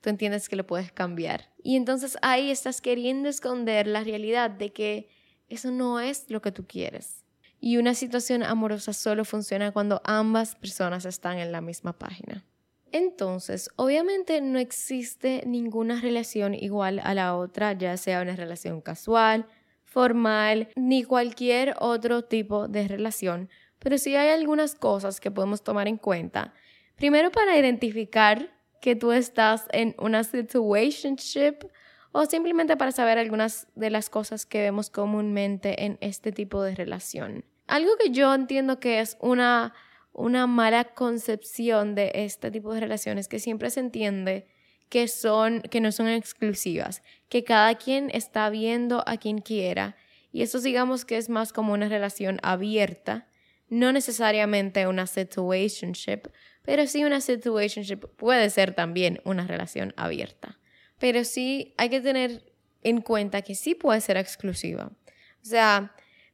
Tú 0.00 0.08
entiendes 0.08 0.48
que 0.48 0.56
lo 0.56 0.66
puedes 0.66 0.92
cambiar. 0.92 1.50
Y 1.62 1.76
entonces 1.76 2.16
ahí 2.22 2.50
estás 2.50 2.80
queriendo 2.80 3.28
esconder 3.28 3.86
la 3.86 4.02
realidad 4.02 4.50
de 4.50 4.72
que 4.72 5.08
eso 5.48 5.70
no 5.70 6.00
es 6.00 6.30
lo 6.30 6.40
que 6.40 6.52
tú 6.52 6.66
quieres. 6.66 7.24
Y 7.60 7.76
una 7.76 7.94
situación 7.94 8.42
amorosa 8.42 8.94
solo 8.94 9.24
funciona 9.24 9.72
cuando 9.72 10.00
ambas 10.04 10.54
personas 10.56 11.04
están 11.04 11.38
en 11.38 11.52
la 11.52 11.60
misma 11.60 11.92
página. 11.98 12.46
Entonces, 12.92 13.70
obviamente 13.76 14.40
no 14.40 14.58
existe 14.58 15.42
ninguna 15.46 16.00
relación 16.00 16.54
igual 16.54 17.00
a 17.04 17.14
la 17.14 17.36
otra, 17.36 17.74
ya 17.74 17.96
sea 17.96 18.22
una 18.22 18.34
relación 18.34 18.80
casual, 18.80 19.46
formal, 19.84 20.68
ni 20.76 21.04
cualquier 21.04 21.74
otro 21.78 22.22
tipo 22.22 22.68
de 22.68 22.88
relación, 22.88 23.48
pero 23.78 23.98
sí 23.98 24.16
hay 24.16 24.30
algunas 24.30 24.74
cosas 24.74 25.20
que 25.20 25.30
podemos 25.30 25.62
tomar 25.62 25.88
en 25.88 25.98
cuenta. 25.98 26.54
Primero 27.00 27.32
para 27.32 27.56
identificar 27.56 28.50
que 28.82 28.94
tú 28.94 29.12
estás 29.12 29.64
en 29.72 29.94
una 29.98 30.22
situationship 30.22 31.54
o 32.12 32.26
simplemente 32.26 32.76
para 32.76 32.92
saber 32.92 33.16
algunas 33.16 33.68
de 33.74 33.88
las 33.88 34.10
cosas 34.10 34.44
que 34.44 34.60
vemos 34.60 34.90
comúnmente 34.90 35.86
en 35.86 35.96
este 36.02 36.30
tipo 36.30 36.62
de 36.62 36.74
relación. 36.74 37.46
Algo 37.66 37.92
que 37.96 38.10
yo 38.10 38.34
entiendo 38.34 38.80
que 38.80 39.00
es 39.00 39.16
una, 39.22 39.72
una 40.12 40.46
mala 40.46 40.84
concepción 40.84 41.94
de 41.94 42.12
este 42.12 42.50
tipo 42.50 42.74
de 42.74 42.80
relaciones 42.80 43.28
que 43.28 43.38
siempre 43.38 43.70
se 43.70 43.80
entiende 43.80 44.46
que 44.90 45.08
son 45.08 45.62
que 45.62 45.80
no 45.80 45.92
son 45.92 46.08
exclusivas, 46.08 47.02
que 47.30 47.44
cada 47.44 47.76
quien 47.76 48.10
está 48.12 48.50
viendo 48.50 49.04
a 49.06 49.16
quien 49.16 49.38
quiera 49.38 49.96
y 50.32 50.42
eso 50.42 50.60
digamos 50.60 51.06
que 51.06 51.16
es 51.16 51.30
más 51.30 51.54
como 51.54 51.72
una 51.72 51.88
relación 51.88 52.40
abierta, 52.42 53.26
no 53.70 53.90
necesariamente 53.90 54.86
una 54.86 55.06
situationship, 55.06 56.28
pero 56.70 56.86
sí 56.86 57.02
una 57.02 57.20
situationship 57.20 58.06
puede 58.16 58.48
ser 58.48 58.76
también 58.76 59.20
una 59.24 59.44
relación 59.44 59.92
abierta. 59.96 60.60
Pero 61.00 61.24
sí 61.24 61.74
hay 61.78 61.88
que 61.88 62.00
tener 62.00 62.44
en 62.84 63.00
cuenta 63.00 63.42
que 63.42 63.56
sí 63.56 63.74
puede 63.74 64.00
ser 64.00 64.16
exclusiva. 64.16 64.92
O 65.42 65.44
sea, 65.44 65.92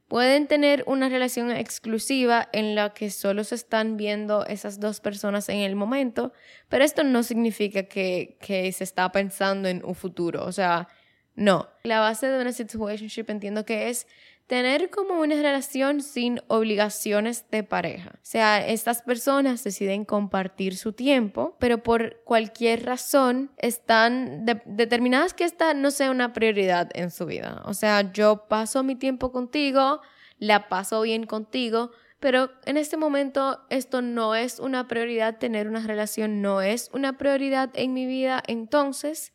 Pueden 0.09 0.47
tener 0.47 0.85
una 0.87 1.09
relación 1.09 1.51
exclusiva 1.51 2.51
en 2.53 2.75
la 2.75 2.93
que 2.93 3.11
solo 3.11 3.45
se 3.45 3.55
están 3.55 3.97
viendo 3.97 4.45
esas 4.45 4.79
dos 4.79 5.01
personas 5.01 5.49
en 5.49 5.61
el 5.61 5.75
momento, 5.75 6.33
pero 6.69 6.85
esto 6.85 7.03
no 7.03 7.23
significa 7.23 7.85
que, 7.85 8.37
se 8.41 8.85
está 8.85 9.11
pensando 9.11 9.69
en 9.69 9.85
un 9.85 9.95
futuro. 9.95 10.45
O 10.45 10.53
sea, 10.53 10.87
no. 11.35 11.71
La 11.83 12.01
base 12.01 12.29
de 12.29 12.41
una 12.41 12.53
situationship 12.53 13.25
entiendo 13.31 13.65
que 13.65 13.89
es 13.89 14.07
tener 14.47 14.91
como 14.91 15.21
una 15.21 15.35
relación 15.35 16.03
sin 16.03 16.41
obligaciones 16.47 17.51
de 17.51 17.65
pareja. 17.65 18.13
O 18.15 18.25
sea, 18.25 18.65
estas 18.67 19.03
personas 19.03 19.65
deciden 19.65 20.05
compartir 20.05 20.77
su 20.77 20.93
tiempo, 20.93 21.57
pero 21.59 21.83
por 21.83 22.23
cualquier 22.25 22.85
razón 22.85 23.51
están 23.59 24.47
determinadas 24.67 25.35
que 25.35 25.45
esta 25.45 25.75
no 25.75 25.91
sea 25.91 26.11
una 26.11 26.33
prioridad 26.33 26.91
en 26.95 27.11
su 27.11 27.27
vida. 27.27 27.63
O 27.67 27.75
sea, 27.75 28.13
yo 28.13 28.47
paso 28.49 28.85
mi 28.85 28.95
tiempo 28.95 29.33
contigo, 29.33 30.01
la 30.39 30.69
paso 30.69 31.03
bien 31.03 31.27
contigo, 31.27 31.91
pero 32.21 32.51
en 32.67 32.77
este 32.77 32.97
momento 32.97 33.61
esto 33.69 34.01
no 34.01 34.37
es 34.37 34.61
una 34.61 34.87
prioridad, 34.87 35.39
tener 35.39 35.69
una 35.69 35.81
relación 35.81 36.41
no 36.41 36.63
es 36.63 36.89
una 36.93 37.19
prioridad 37.19 37.71
en 37.75 37.93
mi 37.93 38.07
vida, 38.07 38.43
entonces 38.47 39.33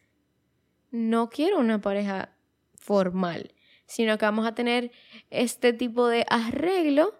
no 0.90 1.30
quiero 1.30 1.60
una 1.60 1.82
pareja 1.82 2.34
formal 2.76 3.54
sino 3.92 4.18
que 4.18 4.24
vamos 4.24 4.48
a 4.48 4.56
tener 4.56 4.90
este 5.32 5.74
tipo 5.74 6.08
de 6.08 6.26
arreglo 6.30 7.14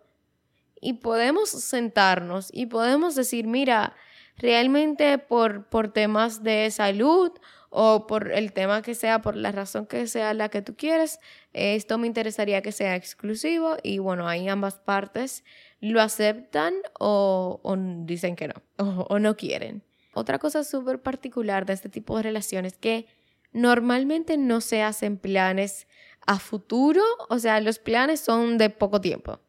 y 0.80 0.94
podemos 0.94 1.50
sentarnos 1.50 2.50
y 2.54 2.68
podemos 2.68 3.14
decir, 3.14 3.46
mira, 3.46 3.94
realmente 4.38 5.18
por, 5.18 5.66
por 5.68 5.92
temas 5.92 6.44
de 6.44 6.72
salud 6.72 7.34
o 7.70 8.08
por 8.08 8.32
el 8.32 8.54
tema 8.54 8.82
que 8.82 8.96
sea, 8.96 9.22
por 9.22 9.36
la 9.36 9.52
razón 9.52 9.86
que 9.86 10.08
sea 10.08 10.34
la 10.34 10.48
que 10.48 10.62
tú 10.62 10.78
quieres, 10.78 11.20
esto 11.52 11.98
me 11.98 12.08
interesaría 12.08 12.62
que 12.62 12.72
sea 12.72 12.96
exclusivo 12.96 13.76
y 13.84 14.00
bueno, 14.00 14.30
ahí 14.30 14.48
ambas 14.48 14.80
partes 14.80 15.44
lo 15.82 16.02
aceptan 16.02 16.74
o, 17.02 17.60
dicen 18.06 18.38
que 18.38 18.48
no 18.48 18.54
o, 18.78 19.08
o 19.10 19.20
no 19.20 19.36
quieren. 19.36 19.84
Otra 20.14 20.40
cosa 20.40 20.64
súper 20.64 21.02
particular 21.02 21.66
de 21.66 21.74
este 21.74 21.90
tipo 21.90 22.16
de 22.16 22.24
relaciones 22.24 22.74
es 22.74 22.80
que 22.80 23.08
normalmente 23.52 24.38
no 24.38 24.62
se 24.62 24.84
hacen 24.84 25.18
planes 25.18 25.86
a 26.26 26.40
futuro, 26.40 27.02
o 27.30 27.40
sea, 27.40 27.60
los 27.62 27.80
planes 27.80 28.20
son 28.20 28.58
de 28.58 28.70
poco 28.70 29.02
tiempo. 29.02 29.40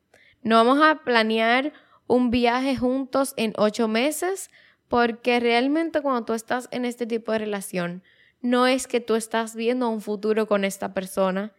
No 0.42 0.56
vamos 0.56 0.82
a 0.82 1.02
planear 1.04 1.72
un 2.06 2.30
viaje 2.30 2.76
juntos 2.76 3.34
en 3.36 3.52
ocho 3.56 3.88
meses 3.88 4.50
porque 4.88 5.40
realmente 5.40 6.02
cuando 6.02 6.24
tú 6.24 6.34
estás 6.34 6.68
en 6.70 6.84
este 6.84 7.06
tipo 7.06 7.32
de 7.32 7.38
relación, 7.38 8.02
no 8.40 8.66
es 8.66 8.86
que 8.86 9.00
tú 9.00 9.14
estás 9.14 9.54
viendo 9.54 9.88
un 9.88 10.00
futuro 10.00 10.46
con 10.46 10.64
esta 10.64 10.92
persona, 10.92 11.52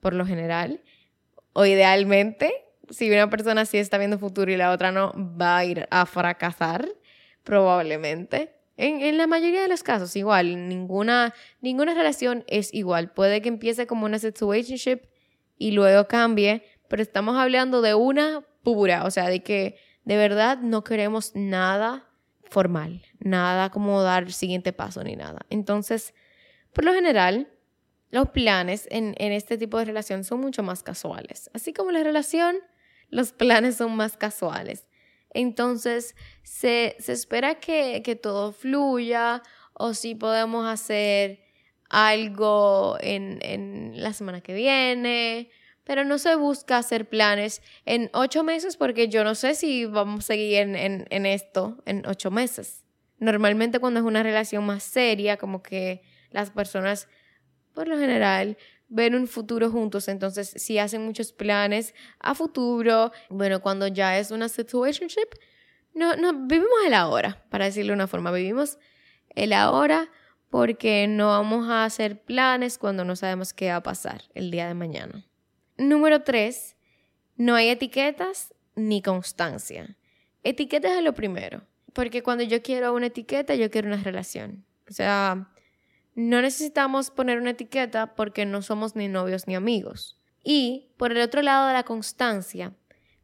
por 0.00 0.14
lo 0.14 0.26
general, 0.26 0.82
o 1.52 1.66
idealmente, 1.66 2.52
si 2.90 3.10
una 3.10 3.30
persona 3.30 3.66
sí 3.66 3.78
está 3.78 3.98
viendo 3.98 4.18
futuro 4.18 4.50
y 4.50 4.56
la 4.56 4.72
otra 4.72 4.90
no, 4.90 5.12
va 5.16 5.58
a 5.58 5.64
ir 5.64 5.86
a 5.90 6.06
fracasar, 6.06 6.88
probablemente. 7.44 8.54
En, 8.76 9.16
la 9.18 9.26
mayoría 9.26 9.62
de 9.62 9.68
los 9.68 9.82
casos, 9.82 10.16
igual, 10.16 10.68
ninguna, 10.68 11.34
ninguna 11.60 11.94
relación 11.94 12.44
es 12.48 12.72
igual. 12.72 13.12
Puede 13.12 13.42
que 13.42 13.48
empiece 13.48 13.86
como 13.86 14.06
una 14.06 14.18
situationship 14.18 15.02
y 15.58 15.72
luego 15.72 16.08
cambie, 16.08 16.64
pero 16.88 17.02
estamos 17.02 17.36
hablando 17.36 17.82
de 17.82 17.94
una 17.94 18.42
pura, 18.62 19.04
o 19.04 19.10
sea, 19.10 19.28
de 19.28 19.42
que 19.42 19.76
de 20.04 20.16
verdad 20.16 20.58
no 20.58 20.84
queremos 20.84 21.32
nada 21.34 22.08
formal, 22.44 23.02
nada 23.18 23.70
como 23.70 24.02
dar 24.02 24.32
siguiente 24.32 24.72
paso 24.72 25.04
ni 25.04 25.16
nada. 25.16 25.46
Entonces, 25.50 26.14
por 26.72 26.84
lo 26.84 26.94
general, 26.94 27.48
los 28.10 28.30
planes 28.30 28.88
en, 28.90 29.14
en 29.18 29.32
este 29.32 29.58
tipo 29.58 29.78
de 29.78 29.84
relación 29.84 30.24
son 30.24 30.40
mucho 30.40 30.62
más 30.62 30.82
casuales. 30.82 31.50
Así 31.54 31.72
como 31.72 31.90
la 31.92 32.02
relación, 32.02 32.56
los 33.08 33.32
planes 33.32 33.76
son 33.76 33.96
más 33.96 34.16
casuales. 34.16 34.86
Entonces, 35.34 36.14
se, 36.42 36.96
espera 36.98 37.56
que, 37.56 38.18
todo 38.22 38.52
fluya 38.52 39.42
o 39.72 39.94
si 39.94 40.14
podemos 40.14 40.66
hacer 40.66 41.40
algo 41.88 42.96
en, 43.00 43.92
la 43.94 44.12
semana 44.12 44.40
que 44.40 44.54
viene, 44.54 45.50
pero 45.84 46.04
no 46.04 46.18
se 46.18 46.36
busca 46.36 46.78
hacer 46.78 47.08
planes 47.08 47.62
en 47.84 48.10
ocho 48.12 48.44
meses 48.44 48.76
porque 48.76 49.08
yo 49.08 49.24
no 49.24 49.34
sé 49.34 49.54
si 49.54 49.84
vamos 49.84 50.24
a 50.24 50.26
seguir 50.28 50.58
en, 50.58 51.06
en, 51.08 51.26
esto 51.26 51.82
en 51.86 52.06
ocho 52.06 52.30
meses. 52.30 52.84
Normalmente 53.18 53.78
cuando 53.78 54.00
es 54.00 54.06
una 54.06 54.22
relación 54.22 54.64
más 54.64 54.82
seria, 54.82 55.36
como 55.36 55.62
que 55.62 56.02
las 56.30 56.50
personas, 56.50 57.08
por 57.74 57.88
lo 57.88 57.98
general, 57.98 58.56
ven 58.92 59.14
un 59.14 59.26
futuro 59.26 59.70
juntos, 59.70 60.06
entonces 60.08 60.52
si 60.54 60.78
hacen 60.78 61.04
muchos 61.04 61.32
planes 61.32 61.94
a 62.20 62.34
futuro, 62.34 63.10
bueno, 63.30 63.60
cuando 63.62 63.86
ya 63.86 64.18
es 64.18 64.30
una 64.30 64.48
situationship, 64.50 65.28
no, 65.94 66.14
no, 66.16 66.46
vivimos 66.46 66.78
el 66.86 66.94
ahora, 66.94 67.42
para 67.48 67.64
decirlo 67.64 67.92
de 67.92 67.96
una 67.96 68.06
forma, 68.06 68.30
vivimos 68.30 68.78
el 69.30 69.54
ahora 69.54 70.10
porque 70.50 71.06
no 71.08 71.28
vamos 71.28 71.70
a 71.70 71.84
hacer 71.84 72.22
planes 72.22 72.76
cuando 72.76 73.04
no 73.06 73.16
sabemos 73.16 73.54
qué 73.54 73.70
va 73.70 73.76
a 73.76 73.82
pasar 73.82 74.24
el 74.34 74.50
día 74.50 74.68
de 74.68 74.74
mañana. 74.74 75.24
Número 75.78 76.22
tres, 76.22 76.76
no 77.36 77.54
hay 77.54 77.70
etiquetas 77.70 78.52
ni 78.74 79.00
constancia. 79.00 79.96
Etiquetas 80.42 80.92
es 80.92 81.02
lo 81.02 81.14
primero, 81.14 81.62
porque 81.94 82.22
cuando 82.22 82.44
yo 82.44 82.60
quiero 82.62 82.92
una 82.92 83.06
etiqueta, 83.06 83.54
yo 83.54 83.70
quiero 83.70 83.88
una 83.88 84.02
relación. 84.02 84.66
O 84.90 84.92
sea, 84.92 85.48
no 86.14 86.42
necesitamos 86.42 87.10
poner 87.10 87.38
una 87.38 87.50
etiqueta 87.50 88.14
porque 88.14 88.44
no 88.44 88.62
somos 88.62 88.96
ni 88.96 89.08
novios 89.08 89.46
ni 89.46 89.54
amigos. 89.54 90.18
Y 90.44 90.88
por 90.96 91.12
el 91.12 91.20
otro 91.20 91.42
lado 91.42 91.68
de 91.68 91.72
la 91.72 91.84
constancia, 91.84 92.74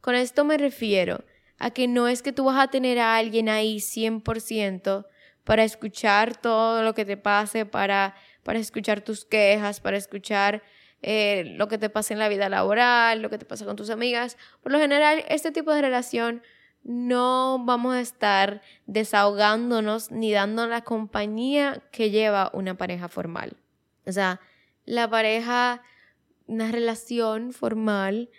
con 0.01 0.15
esto 0.15 0.45
me 0.45 0.57
refiero 0.57 1.23
a 1.57 1.71
que 1.71 1.87
no 1.87 2.07
es 2.07 2.21
que 2.21 2.31
tú 2.31 2.45
vas 2.45 2.57
a 2.57 2.69
tener 2.69 2.99
a 2.99 3.17
alguien 3.17 3.49
ahí 3.49 3.77
100% 3.77 5.05
para 5.43 5.63
escuchar 5.63 6.39
todo 6.39 6.83
lo 6.83 6.93
que 6.93 7.05
te 7.05 7.17
pase, 7.17 7.65
para, 7.65 8.15
para 8.43 8.59
escuchar 8.59 9.01
tus 9.01 9.25
quejas, 9.25 9.81
para 9.81 9.97
escuchar 9.97 10.63
eh, 11.01 11.53
lo 11.57 11.67
que 11.67 11.77
te 11.77 11.89
pasa 11.89 12.13
en 12.13 12.19
la 12.19 12.29
vida 12.29 12.49
laboral, 12.49 13.21
lo 13.21 13.29
que 13.29 13.37
te 13.37 13.45
pasa 13.45 13.65
con 13.65 13.75
tus 13.75 13.89
amigas. 13.89 14.37
Por 14.61 14.71
lo 14.71 14.79
general, 14.79 15.23
este 15.27 15.51
tipo 15.51 15.73
de 15.73 15.81
relación 15.81 16.41
no 16.83 17.63
vamos 17.65 17.95
a 17.95 18.01
estar 18.01 18.61
desahogándonos 18.87 20.11
ni 20.11 20.31
dando 20.31 20.67
la 20.67 20.81
compañía 20.81 21.83
que 21.91 22.09
lleva 22.09 22.49
una 22.53 22.75
pareja 22.75 23.07
formal. 23.07 23.57
O 24.05 24.11
sea, 24.11 24.39
la 24.85 25.09
pareja, 25.09 25.83
una 26.47 26.71
relación 26.71 27.53
formal, 27.53 28.29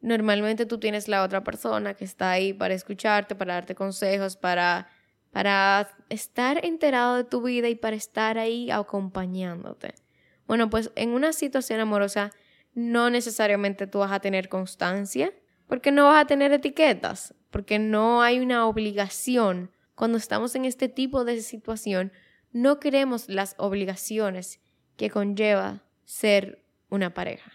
normalmente 0.00 0.66
tú 0.66 0.78
tienes 0.78 1.06
la 1.08 1.22
otra 1.22 1.44
persona 1.44 1.94
que 1.94 2.04
está 2.04 2.32
ahí 2.32 2.52
para 2.52 2.74
escucharte, 2.74 3.34
para 3.34 3.54
darte 3.54 3.74
consejos, 3.74 4.36
para, 4.36 4.88
para 5.30 5.88
estar 6.08 6.64
enterado 6.64 7.16
de 7.16 7.24
tu 7.24 7.42
vida 7.42 7.68
y 7.68 7.76
para 7.76 7.96
estar 7.96 8.36
ahí 8.38 8.70
acompañándote. 8.70 9.94
Bueno, 10.46 10.68
pues 10.68 10.90
en 10.96 11.10
una 11.10 11.32
situación 11.32 11.80
amorosa 11.80 12.32
no 12.74 13.10
necesariamente 13.10 13.86
tú 13.86 14.00
vas 14.00 14.12
a 14.12 14.20
tener 14.20 14.48
constancia, 14.48 15.32
porque 15.72 15.90
no 15.90 16.08
vas 16.08 16.22
a 16.22 16.26
tener 16.26 16.52
etiquetas, 16.52 17.34
porque 17.48 17.78
no 17.78 18.20
hay 18.20 18.40
una 18.40 18.66
obligación. 18.66 19.70
Cuando 19.94 20.18
estamos 20.18 20.54
en 20.54 20.66
este 20.66 20.90
tipo 20.90 21.24
de 21.24 21.40
situación, 21.40 22.12
no 22.52 22.78
queremos 22.78 23.26
las 23.30 23.54
obligaciones 23.56 24.60
que 24.98 25.08
conlleva 25.08 25.82
ser 26.04 26.62
una 26.90 27.14
pareja, 27.14 27.54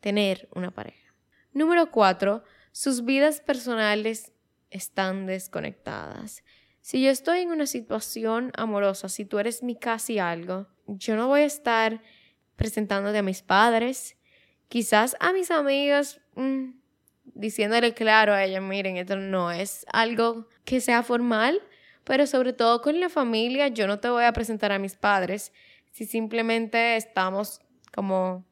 tener 0.00 0.48
una 0.54 0.70
pareja. 0.70 1.14
Número 1.52 1.90
cuatro, 1.90 2.44
sus 2.72 3.04
vidas 3.04 3.42
personales 3.42 4.32
están 4.70 5.26
desconectadas. 5.26 6.42
Si 6.80 7.02
yo 7.02 7.10
estoy 7.10 7.40
en 7.40 7.50
una 7.50 7.66
situación 7.66 8.52
amorosa, 8.56 9.10
si 9.10 9.26
tú 9.26 9.38
eres 9.38 9.62
mi 9.62 9.76
casi 9.76 10.18
algo, 10.18 10.66
yo 10.86 11.14
no 11.14 11.28
voy 11.28 11.42
a 11.42 11.44
estar 11.44 12.00
presentándote 12.56 13.18
a 13.18 13.22
mis 13.22 13.42
padres, 13.42 14.16
quizás 14.68 15.14
a 15.20 15.34
mis 15.34 15.50
amigos, 15.50 16.22
mm, 16.36 16.79
diciéndole 17.34 17.94
claro 17.94 18.32
a 18.32 18.44
ella, 18.44 18.60
miren, 18.60 18.96
esto 18.96 19.16
no 19.16 19.50
es 19.50 19.86
algo 19.92 20.48
que 20.64 20.80
sea 20.80 21.02
formal, 21.02 21.60
pero 22.04 22.26
sobre 22.26 22.52
todo 22.52 22.80
con 22.82 23.00
la 23.00 23.08
familia, 23.08 23.68
yo 23.68 23.86
no 23.86 23.98
te 24.00 24.08
voy 24.08 24.24
a 24.24 24.32
presentar 24.32 24.72
a 24.72 24.78
mis 24.78 24.96
padres 24.96 25.52
si 25.90 26.06
simplemente 26.06 26.96
estamos 26.96 27.60
como 27.92 28.44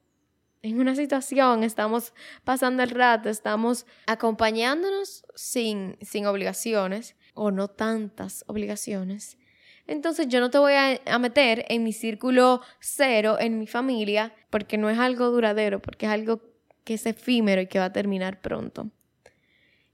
en 0.62 0.80
una 0.80 0.94
situación, 0.94 1.62
estamos 1.62 2.12
pasando 2.44 2.82
el 2.82 2.90
rato, 2.90 3.28
estamos 3.28 3.86
acompañándonos 4.06 5.24
sin, 5.34 5.96
sin 6.00 6.26
obligaciones 6.26 7.14
o 7.34 7.50
no 7.50 7.68
tantas 7.68 8.44
obligaciones. 8.48 9.38
Entonces 9.86 10.28
yo 10.28 10.40
no 10.40 10.50
te 10.50 10.58
voy 10.58 10.74
a, 10.74 11.18
meter 11.18 11.64
en 11.68 11.82
mi 11.82 11.94
círculo 11.94 12.60
cero, 12.78 13.38
en 13.40 13.58
mi 13.58 13.66
familia, 13.66 14.34
porque 14.50 14.76
no 14.76 14.90
es 14.90 14.98
algo 14.98 15.30
duradero, 15.30 15.80
porque 15.80 16.04
es 16.04 16.12
algo 16.12 16.42
que 16.88 16.94
es 16.94 17.04
efímero 17.04 17.60
y 17.60 17.66
que 17.66 17.78
va 17.78 17.84
a 17.84 17.92
terminar 17.92 18.40
pronto. 18.40 18.90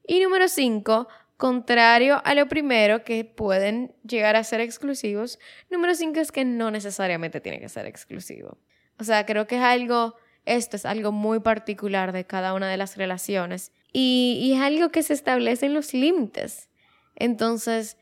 Y 0.07 0.21
número 0.21 0.47
cinco, 0.47 1.09
contrario 1.37 2.23
a 2.25 2.37
lo 2.37 2.47
primero, 2.47 3.03
que 3.03 3.25
pueden 3.25 3.97
llegar 4.07 4.37
a 4.37 4.45
ser 4.45 4.61
exclusivos, 4.61 5.41
número 5.73 5.97
cinco 5.97 6.21
es 6.21 6.31
que 6.31 6.45
no 6.45 6.71
necesariamente 6.71 7.41
tiene 7.41 7.59
que 7.59 7.69
ser 7.69 7.87
exclusivo. 7.87 8.59
O 9.01 9.03
sea, 9.03 9.27
creo 9.27 9.49
que 9.49 9.57
es 9.57 9.63
algo 9.63 10.15
esto 10.45 10.77
es 10.77 10.87
algo 10.87 11.11
muy 11.11 11.41
particular 11.41 12.13
de 12.13 12.27
cada 12.27 12.55
una 12.55 12.69
de 12.69 12.77
las 12.77 12.97
relaciones 12.97 13.73
y, 13.93 14.53
es 14.55 14.61
algo 14.61 14.91
que 14.91 15.03
se 15.03 15.15
establece 15.15 15.67
en 15.67 15.75
los 15.75 15.95
límites. 15.95 16.69
Entonces, 17.17 17.97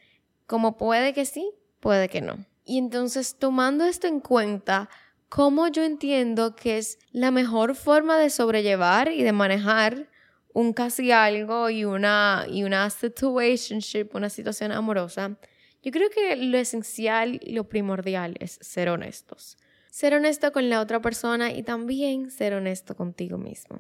como 0.47 0.77
puede 0.77 1.15
que 1.15 1.25
sí, 1.25 1.51
puede 1.81 2.11
que 2.11 2.21
no. 2.21 2.45
Y 2.67 2.77
entonces, 2.77 3.39
tomando 3.39 3.87
esto 3.87 4.07
en 4.07 4.21
cuenta, 4.21 4.91
¿cómo 5.35 5.69
yo 5.69 5.83
entiendo 5.83 6.55
que 6.55 6.77
es 6.77 6.99
la 7.11 7.31
mejor 7.31 7.75
forma 7.75 8.19
de 8.19 8.29
sobrellevar 8.29 9.11
y 9.11 9.23
de 9.23 9.33
manejar 9.33 10.11
un 10.53 10.75
casi 10.75 11.11
algo 11.11 11.71
y 11.71 11.87
una, 11.87 12.45
y 12.51 12.65
una 12.65 12.91
situationship, 12.91 14.11
una 14.15 14.29
situación 14.29 14.73
amorosa? 14.73 15.39
Yo 15.83 15.91
creo 15.91 16.11
que 16.11 16.37
lo 16.37 16.59
esencial 16.59 17.41
y 17.43 17.53
lo 17.53 17.69
primordial 17.69 18.35
es 18.41 18.59
ser 18.61 18.89
honestos 18.89 19.57
ser 19.93 20.15
honesto 20.15 20.53
con 20.53 20.71
la 20.71 20.81
otra 20.81 21.03
persona 21.03 21.53
y 21.53 21.63
también 21.63 22.31
ser 22.31 22.55
honesto 22.55 22.97
contigo 22.97 23.37
mismo. 23.37 23.79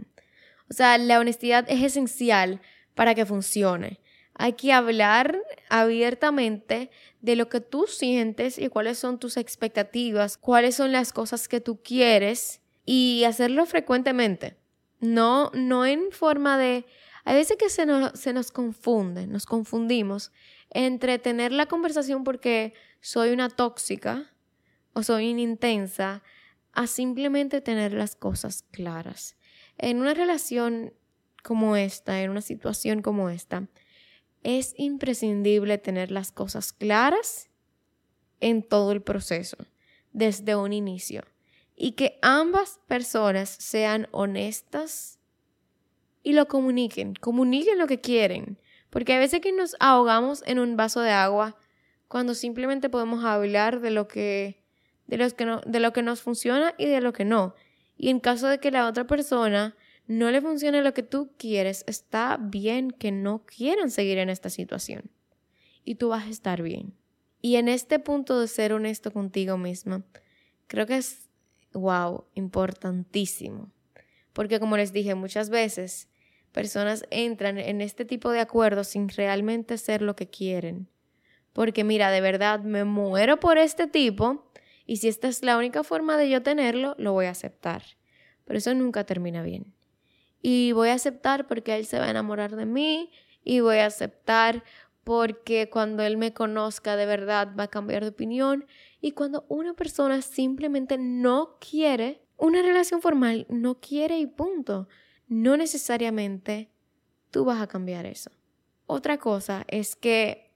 O 0.70 0.74
sea, 0.74 0.98
la 0.98 1.18
honestidad 1.18 1.64
es 1.68 1.82
esencial 1.82 2.60
para 2.94 3.14
que 3.14 3.24
funcione. 3.24 3.98
Hay 4.34 4.54
que 4.54 4.72
hablar 4.72 5.38
abiertamente 5.68 6.90
de 7.20 7.36
lo 7.36 7.48
que 7.48 7.60
tú 7.60 7.86
sientes 7.86 8.58
y 8.58 8.68
cuáles 8.68 8.98
son 8.98 9.18
tus 9.18 9.36
expectativas, 9.36 10.36
cuáles 10.38 10.74
son 10.76 10.92
las 10.92 11.12
cosas 11.12 11.48
que 11.48 11.60
tú 11.60 11.82
quieres 11.82 12.60
y 12.84 13.24
hacerlo 13.24 13.66
frecuentemente. 13.66 14.56
No, 15.00 15.50
no 15.54 15.86
en 15.86 16.10
forma 16.10 16.58
de... 16.58 16.86
Hay 17.24 17.36
veces 17.36 17.56
que 17.56 17.70
se 17.70 17.86
nos, 17.86 18.18
se 18.18 18.32
nos 18.32 18.50
confunde, 18.50 19.26
nos 19.26 19.46
confundimos 19.46 20.32
entre 20.70 21.18
tener 21.18 21.52
la 21.52 21.66
conversación 21.66 22.24
porque 22.24 22.74
soy 23.00 23.30
una 23.30 23.48
tóxica 23.48 24.32
o 24.92 25.02
soy 25.02 25.28
intensa 25.28 26.22
a 26.72 26.86
simplemente 26.86 27.60
tener 27.60 27.92
las 27.92 28.16
cosas 28.16 28.64
claras. 28.70 29.36
En 29.78 29.98
una 29.98 30.14
relación 30.14 30.94
como 31.42 31.76
esta, 31.76 32.22
en 32.22 32.30
una 32.30 32.40
situación 32.40 33.02
como 33.02 33.28
esta, 33.28 33.68
es 34.42 34.74
imprescindible 34.76 35.78
tener 35.78 36.10
las 36.10 36.32
cosas 36.32 36.72
claras 36.72 37.48
en 38.40 38.62
todo 38.62 38.92
el 38.92 39.02
proceso, 39.02 39.56
desde 40.12 40.56
un 40.56 40.72
inicio, 40.72 41.22
y 41.76 41.92
que 41.92 42.18
ambas 42.22 42.80
personas 42.86 43.48
sean 43.48 44.08
honestas 44.10 45.18
y 46.22 46.32
lo 46.32 46.46
comuniquen, 46.48 47.14
comuniquen 47.14 47.78
lo 47.78 47.86
que 47.86 48.00
quieren, 48.00 48.58
porque 48.90 49.14
a 49.14 49.18
veces 49.18 49.40
que 49.40 49.52
nos 49.52 49.76
ahogamos 49.80 50.42
en 50.46 50.58
un 50.58 50.76
vaso 50.76 51.00
de 51.00 51.10
agua 51.10 51.56
cuando 52.08 52.34
simplemente 52.34 52.90
podemos 52.90 53.24
hablar 53.24 53.80
de 53.80 53.90
lo 53.90 54.06
que 54.06 54.62
de, 55.06 55.16
los 55.16 55.34
que 55.34 55.46
no, 55.46 55.60
de 55.64 55.80
lo 55.80 55.92
que 55.92 56.02
nos 56.02 56.20
funciona 56.20 56.74
y 56.78 56.86
de 56.86 57.00
lo 57.00 57.12
que 57.12 57.24
no. 57.24 57.54
Y 57.96 58.10
en 58.10 58.20
caso 58.20 58.48
de 58.48 58.58
que 58.58 58.70
la 58.70 58.86
otra 58.86 59.06
persona 59.06 59.74
no 60.06 60.30
le 60.30 60.40
funcione 60.40 60.82
lo 60.82 60.94
que 60.94 61.02
tú 61.02 61.32
quieres, 61.38 61.84
está 61.86 62.38
bien 62.40 62.90
que 62.90 63.12
no 63.12 63.44
quieran 63.44 63.90
seguir 63.90 64.18
en 64.18 64.30
esta 64.30 64.50
situación. 64.50 65.10
Y 65.84 65.96
tú 65.96 66.08
vas 66.08 66.26
a 66.26 66.30
estar 66.30 66.62
bien. 66.62 66.94
Y 67.40 67.56
en 67.56 67.68
este 67.68 67.98
punto 67.98 68.38
de 68.40 68.48
ser 68.48 68.72
honesto 68.72 69.12
contigo 69.12 69.58
misma, 69.58 70.04
creo 70.66 70.86
que 70.86 70.96
es, 70.96 71.28
wow, 71.72 72.24
importantísimo. 72.34 73.70
Porque 74.32 74.60
como 74.60 74.76
les 74.76 74.92
dije 74.92 75.14
muchas 75.14 75.50
veces, 75.50 76.08
personas 76.52 77.04
entran 77.10 77.58
en 77.58 77.80
este 77.80 78.04
tipo 78.04 78.30
de 78.30 78.40
acuerdos 78.40 78.88
sin 78.88 79.08
realmente 79.08 79.78
ser 79.78 80.02
lo 80.02 80.14
que 80.16 80.28
quieren. 80.28 80.88
Porque 81.52 81.84
mira, 81.84 82.10
de 82.10 82.20
verdad 82.20 82.60
me 82.60 82.84
muero 82.84 83.40
por 83.40 83.58
este 83.58 83.86
tipo, 83.86 84.50
y 84.86 84.96
si 84.98 85.08
esta 85.08 85.28
es 85.28 85.42
la 85.42 85.58
única 85.58 85.84
forma 85.84 86.16
de 86.16 86.30
yo 86.30 86.42
tenerlo, 86.42 86.94
lo 86.98 87.12
voy 87.12 87.26
a 87.26 87.30
aceptar. 87.30 87.82
Pero 88.44 88.58
eso 88.58 88.74
nunca 88.74 89.04
termina 89.04 89.42
bien. 89.42 89.74
Y 90.42 90.72
voy 90.72 90.88
a 90.90 90.94
aceptar 90.94 91.46
porque 91.46 91.76
él 91.76 91.86
se 91.86 91.98
va 91.98 92.06
a 92.06 92.10
enamorar 92.10 92.56
de 92.56 92.66
mí 92.66 93.10
y 93.44 93.60
voy 93.60 93.78
a 93.78 93.86
aceptar 93.86 94.62
porque 95.04 95.70
cuando 95.70 96.02
él 96.02 96.16
me 96.16 96.34
conozca 96.34 96.96
de 96.96 97.06
verdad 97.06 97.54
va 97.58 97.64
a 97.64 97.70
cambiar 97.70 98.02
de 98.02 98.10
opinión 98.10 98.66
y 99.00 99.12
cuando 99.12 99.46
una 99.48 99.74
persona 99.74 100.20
simplemente 100.20 100.98
no 100.98 101.56
quiere 101.58 102.22
una 102.36 102.60
relación 102.60 103.00
formal, 103.00 103.46
no 103.48 103.80
quiere 103.80 104.18
y 104.18 104.26
punto, 104.26 104.88
no 105.28 105.56
necesariamente 105.56 106.70
tú 107.30 107.44
vas 107.44 107.60
a 107.60 107.68
cambiar 107.68 108.04
eso. 108.06 108.30
Otra 108.86 109.18
cosa 109.18 109.64
es 109.68 109.96
que 109.96 110.52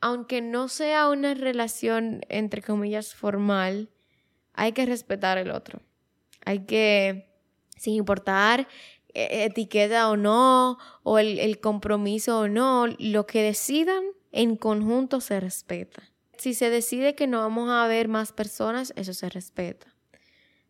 aunque 0.00 0.40
no 0.40 0.68
sea 0.68 1.08
una 1.08 1.34
relación, 1.34 2.22
entre 2.28 2.62
comillas, 2.62 3.14
formal, 3.14 3.90
hay 4.54 4.72
que 4.72 4.86
respetar 4.86 5.38
el 5.38 5.50
otro. 5.50 5.80
Hay 6.44 6.60
que, 6.60 7.28
sin 7.76 7.94
importar 7.94 8.66
etiqueta 9.14 10.10
o 10.10 10.16
no, 10.16 10.78
o 11.02 11.18
el, 11.18 11.38
el 11.38 11.60
compromiso 11.60 12.40
o 12.40 12.48
no, 12.48 12.86
lo 12.98 13.26
que 13.26 13.42
decidan 13.42 14.04
en 14.32 14.56
conjunto 14.56 15.20
se 15.20 15.40
respeta. 15.40 16.02
Si 16.36 16.54
se 16.54 16.70
decide 16.70 17.14
que 17.14 17.26
no 17.26 17.40
vamos 17.40 17.70
a 17.70 17.86
ver 17.86 18.08
más 18.08 18.32
personas, 18.32 18.92
eso 18.96 19.12
se 19.12 19.28
respeta. 19.28 19.94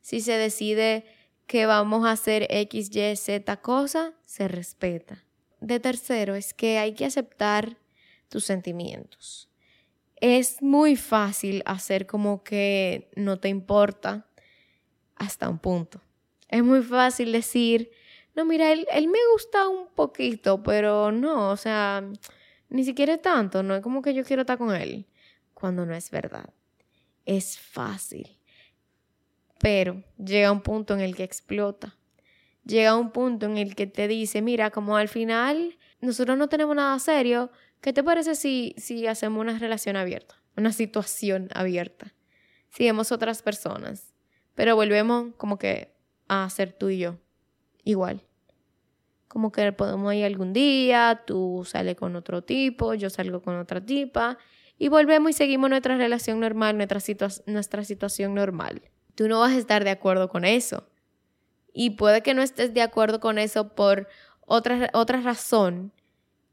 Si 0.00 0.20
se 0.20 0.32
decide 0.32 1.04
que 1.46 1.66
vamos 1.66 2.06
a 2.06 2.12
hacer 2.12 2.46
X, 2.48 2.90
Y, 2.94 3.16
Z 3.16 3.56
cosa, 3.58 4.14
se 4.24 4.48
respeta. 4.48 5.24
De 5.60 5.78
tercero, 5.78 6.34
es 6.34 6.54
que 6.54 6.78
hay 6.78 6.94
que 6.94 7.04
aceptar 7.04 7.76
tus 8.28 8.44
sentimientos. 8.44 9.48
Es 10.16 10.62
muy 10.62 10.96
fácil 10.96 11.62
hacer 11.66 12.06
como 12.06 12.42
que 12.42 13.10
no 13.16 13.38
te 13.38 13.48
importa 13.48 14.26
hasta 15.16 15.48
un 15.48 15.58
punto. 15.58 16.00
Es 16.48 16.62
muy 16.62 16.82
fácil 16.82 17.32
decir, 17.32 17.90
no, 18.34 18.44
mira, 18.44 18.72
él, 18.72 18.86
él 18.92 19.08
me 19.08 19.18
gusta 19.32 19.68
un 19.68 19.88
poquito, 19.94 20.62
pero 20.62 21.12
no, 21.12 21.50
o 21.50 21.56
sea, 21.56 22.02
Ni 22.70 22.84
siquiera 22.84 23.18
tanto, 23.18 23.62
no 23.62 23.74
es 23.74 23.82
como 23.82 24.00
que 24.02 24.14
yo 24.14 24.24
quiero 24.24 24.42
estar 24.42 24.58
con 24.58 24.74
él, 24.74 25.06
cuando 25.54 25.84
no 25.86 25.94
es 25.94 26.10
verdad. 26.10 26.50
Es 27.26 27.58
fácil. 27.58 28.38
Pero 29.60 30.02
llega 30.18 30.52
un 30.52 30.62
punto 30.62 30.94
en 30.94 31.00
el 31.00 31.14
que 31.16 31.24
explota. 31.24 31.96
Llega 32.64 32.96
un 32.96 33.10
punto 33.12 33.46
en 33.46 33.58
el 33.58 33.74
que 33.74 33.86
te 33.86 34.08
dice, 34.08 34.42
mira, 34.42 34.70
como 34.70 34.96
al 34.96 35.08
final 35.08 35.78
nosotros 36.00 36.38
no 36.38 36.48
tenemos 36.48 36.76
nada 36.76 36.98
serio, 36.98 37.50
¿qué 37.80 37.92
te 37.92 38.04
parece 38.04 38.34
si, 38.36 38.74
si 38.78 39.06
hacemos 39.06 39.40
una 39.40 39.58
relación 39.58 39.96
abierta? 39.96 40.36
Una 40.56 40.72
situación 40.72 41.48
abierta. 41.54 42.14
Sigamos 42.70 43.12
otras 43.12 43.42
personas. 43.42 44.14
Pero 44.54 44.76
volvemos 44.76 45.34
como 45.36 45.58
que 45.58 45.92
a 46.28 46.48
ser 46.50 46.72
tú 46.72 46.90
y 46.90 46.98
yo. 46.98 47.18
Igual. 47.84 48.22
Como 49.28 49.52
que 49.52 49.72
podemos 49.72 50.12
ir 50.14 50.24
algún 50.24 50.52
día, 50.52 51.22
tú 51.26 51.64
sales 51.64 51.96
con 51.96 52.16
otro 52.16 52.42
tipo, 52.42 52.94
yo 52.94 53.10
salgo 53.10 53.42
con 53.42 53.56
otra 53.56 53.80
tipa, 53.80 54.38
y 54.76 54.88
volvemos 54.88 55.30
y 55.30 55.34
seguimos 55.34 55.70
nuestra 55.70 55.96
relación 55.96 56.40
normal, 56.40 56.76
nuestra, 56.76 57.00
nuestra 57.46 57.84
situación 57.84 58.34
normal. 58.34 58.82
Tú 59.14 59.28
no 59.28 59.40
vas 59.40 59.52
a 59.52 59.58
estar 59.58 59.84
de 59.84 59.90
acuerdo 59.90 60.28
con 60.28 60.44
eso. 60.44 60.88
Y 61.72 61.90
puede 61.90 62.22
que 62.22 62.34
no 62.34 62.42
estés 62.42 62.72
de 62.74 62.82
acuerdo 62.82 63.20
con 63.20 63.38
eso 63.38 63.74
por 63.74 64.08
otra, 64.40 64.90
otra 64.94 65.20
razón 65.20 65.92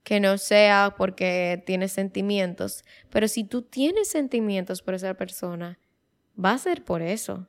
que 0.03 0.19
no 0.19 0.37
sea 0.37 0.95
porque 0.97 1.63
tienes 1.65 1.93
sentimientos. 1.93 2.83
Pero 3.09 3.27
si 3.27 3.43
tú 3.43 3.61
tienes 3.61 4.09
sentimientos 4.09 4.81
por 4.81 4.93
esa 4.93 5.13
persona, 5.15 5.79
va 6.37 6.51
a 6.51 6.57
ser 6.57 6.83
por 6.83 7.01
eso. 7.01 7.47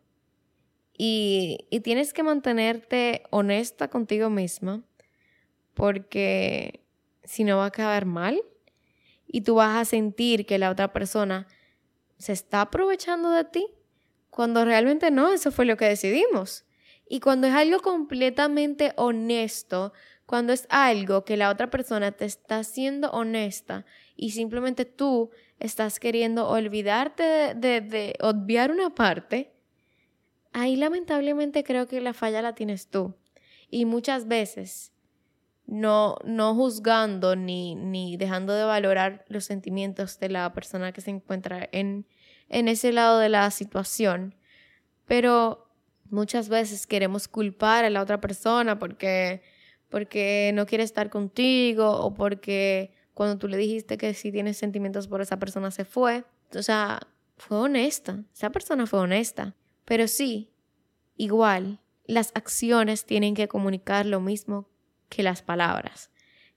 Y, 1.01 1.69
tienes 1.85 2.13
que 2.13 2.25
mantenerte 2.25 3.23
honesta 3.31 3.89
contigo 3.89 4.31
misma 4.31 4.83
porque 5.75 6.85
si 7.23 7.45
no 7.45 7.59
va 7.59 7.67
a 7.67 7.71
quedar 7.71 8.05
mal 8.05 8.43
y 9.29 9.43
tú 9.43 9.55
vas 9.55 9.77
a 9.81 9.85
sentir 9.85 10.45
que 10.45 10.59
la 10.59 10.71
otra 10.71 10.93
persona 10.93 11.47
se 12.19 12.33
está 12.33 12.63
aprovechando 12.63 13.31
de 13.31 13.45
ti 13.45 13.67
cuando 14.29 14.65
realmente 14.65 15.13
no, 15.13 15.33
eso 15.33 15.53
fue 15.53 15.67
lo 15.67 15.77
que 15.77 15.85
decidimos. 15.85 16.65
Y 17.09 17.21
cuando 17.21 17.47
es 17.47 17.55
algo 17.55 17.79
completamente 17.81 18.93
honesto, 18.97 19.93
cuando 20.27 20.53
es 20.53 20.67
algo 20.69 21.25
que 21.25 21.37
la 21.37 21.49
otra 21.51 21.71
persona 21.71 22.11
te 22.11 22.25
está 22.25 22.65
siendo 22.65 23.11
honesta 23.13 23.87
y 24.17 24.33
simplemente 24.33 24.85
tú 24.85 25.31
estás 25.61 26.01
queriendo 26.01 26.49
olvidarte 26.49 27.23
de, 27.23 27.55
de, 27.55 27.81
de 27.83 28.15
obviar 28.21 28.73
una 28.73 28.95
parte, 28.95 29.58
ahí 30.53 30.77
lamentablemente 30.77 31.65
creo 31.65 31.87
que 31.87 32.01
la 32.01 32.13
falla 32.13 32.43
la 32.43 32.55
tienes 32.55 32.89
tú. 32.89 33.15
Y 33.71 33.85
muchas 33.85 34.27
veces 34.29 34.93
no, 35.67 36.17
no 36.25 36.55
juzgando 36.55 37.37
ni, 37.37 37.75
ni 37.75 38.17
dejando 38.17 38.55
de 38.55 38.65
valorar 38.65 39.25
los 39.29 39.45
sentimientos 39.45 40.19
de 40.19 40.31
la 40.31 40.53
persona 40.55 40.93
que 40.93 41.03
se 41.03 41.11
encuentra 41.11 41.69
en, 41.73 42.07
en 42.49 42.69
ese 42.69 42.93
lado 42.93 43.19
de 43.19 43.29
la 43.29 43.51
situación. 43.51 44.35
Pero 45.07 45.71
muchas 46.11 46.49
veces 46.49 46.87
queremos 46.87 47.29
culpar 47.29 47.85
a 47.85 47.91
la 47.91 48.03
otra 48.03 48.21
persona 48.21 48.79
porque, 48.79 49.43
porque 49.91 50.53
no 50.55 50.65
quiere 50.65 50.85
estar 50.85 51.11
contigo 51.11 51.91
o 51.91 52.15
porque 52.15 52.93
cuando 53.13 53.37
tú 53.37 53.49
le 53.49 53.57
dijiste 53.57 53.99
que 53.99 54.15
si 54.15 54.33
tienes 54.33 54.57
sentimientos 54.57 55.07
por 55.07 55.21
esa 55.21 55.39
persona 55.39 55.71
se 55.71 55.85
fue. 55.85 56.25
O 56.55 56.63
sea, 56.63 57.01
fue 57.37 57.59
honesta. 57.59 58.25
Esa 58.33 58.51
persona 58.51 58.87
fue 58.87 59.01
honesta. 59.01 59.55
Pero 59.89 60.07
sí, 60.07 60.53
igual, 61.17 61.81
las 62.05 62.33
acciones 62.35 63.07
tienen 63.07 63.35
que 63.35 63.49
comunicar 63.49 64.05
lo 64.05 64.21
mismo 64.21 64.69
que 65.09 65.23
las 65.23 65.41
palabras. 65.41 66.11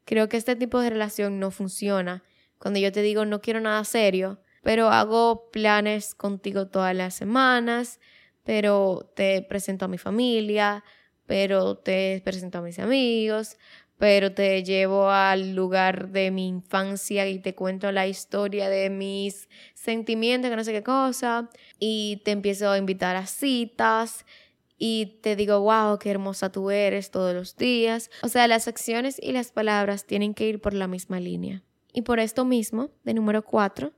Creo 0.03 0.27
que 0.27 0.35
este 0.35 0.57
tipo 0.57 0.81
de 0.81 0.89
relación 0.89 1.39
no 1.39 1.49
funciona 1.49 2.25
cuando 2.57 2.81
yo 2.81 2.91
te 2.91 3.01
digo 3.01 3.23
no 3.23 3.39
quiero 3.39 3.61
nada 3.61 3.85
serio, 3.85 4.41
pero 4.63 4.89
hago 4.89 5.49
planes 5.49 6.13
contigo 6.13 6.67
todas 6.67 6.93
las 6.93 7.13
semanas, 7.13 8.01
pero 8.43 9.09
te 9.15 9.41
presento 9.43 9.85
a 9.85 9.87
mi 9.87 9.97
familia, 9.97 10.83
pero 11.25 11.77
te 11.77 12.21
presento 12.25 12.57
a 12.57 12.61
mis 12.61 12.79
amigos, 12.79 13.55
pero 14.01 14.31
te 14.31 14.63
llevo 14.63 15.11
al 15.11 15.53
lugar 15.53 16.09
de 16.09 16.31
mi 16.31 16.47
infancia 16.47 17.27
y 17.27 17.37
te 17.37 17.53
cuento 17.53 17.91
la 17.91 18.07
historia 18.07 18.67
de 18.67 18.89
mis 18.89 19.47
sentimientos, 19.75 20.49
que 20.49 20.55
no 20.55 20.63
sé 20.63 20.71
qué 20.71 20.81
cosa, 20.81 21.51
y 21.77 22.19
te 22.25 22.31
empiezo 22.31 22.71
a 22.71 22.79
invitar 22.79 23.15
a 23.15 23.27
citas 23.27 24.25
y 24.75 25.19
te 25.21 25.35
digo, 25.35 25.59
wow, 25.59 25.99
qué 25.99 26.09
hermosa 26.09 26.51
tú 26.51 26.71
eres 26.71 27.11
todos 27.11 27.35
los 27.35 27.55
días. 27.57 28.09
O 28.23 28.27
sea, 28.27 28.47
las 28.47 28.67
acciones 28.67 29.19
y 29.21 29.33
las 29.33 29.51
palabras 29.51 30.07
tienen 30.07 30.33
que 30.33 30.47
ir 30.47 30.59
por 30.59 30.73
la 30.73 30.87
misma 30.87 31.19
línea. 31.19 31.61
Y 31.93 32.01
por 32.01 32.19
esto 32.19 32.43
mismo, 32.43 32.89
de 33.03 33.13
número 33.13 33.43
cuatro, 33.43 33.93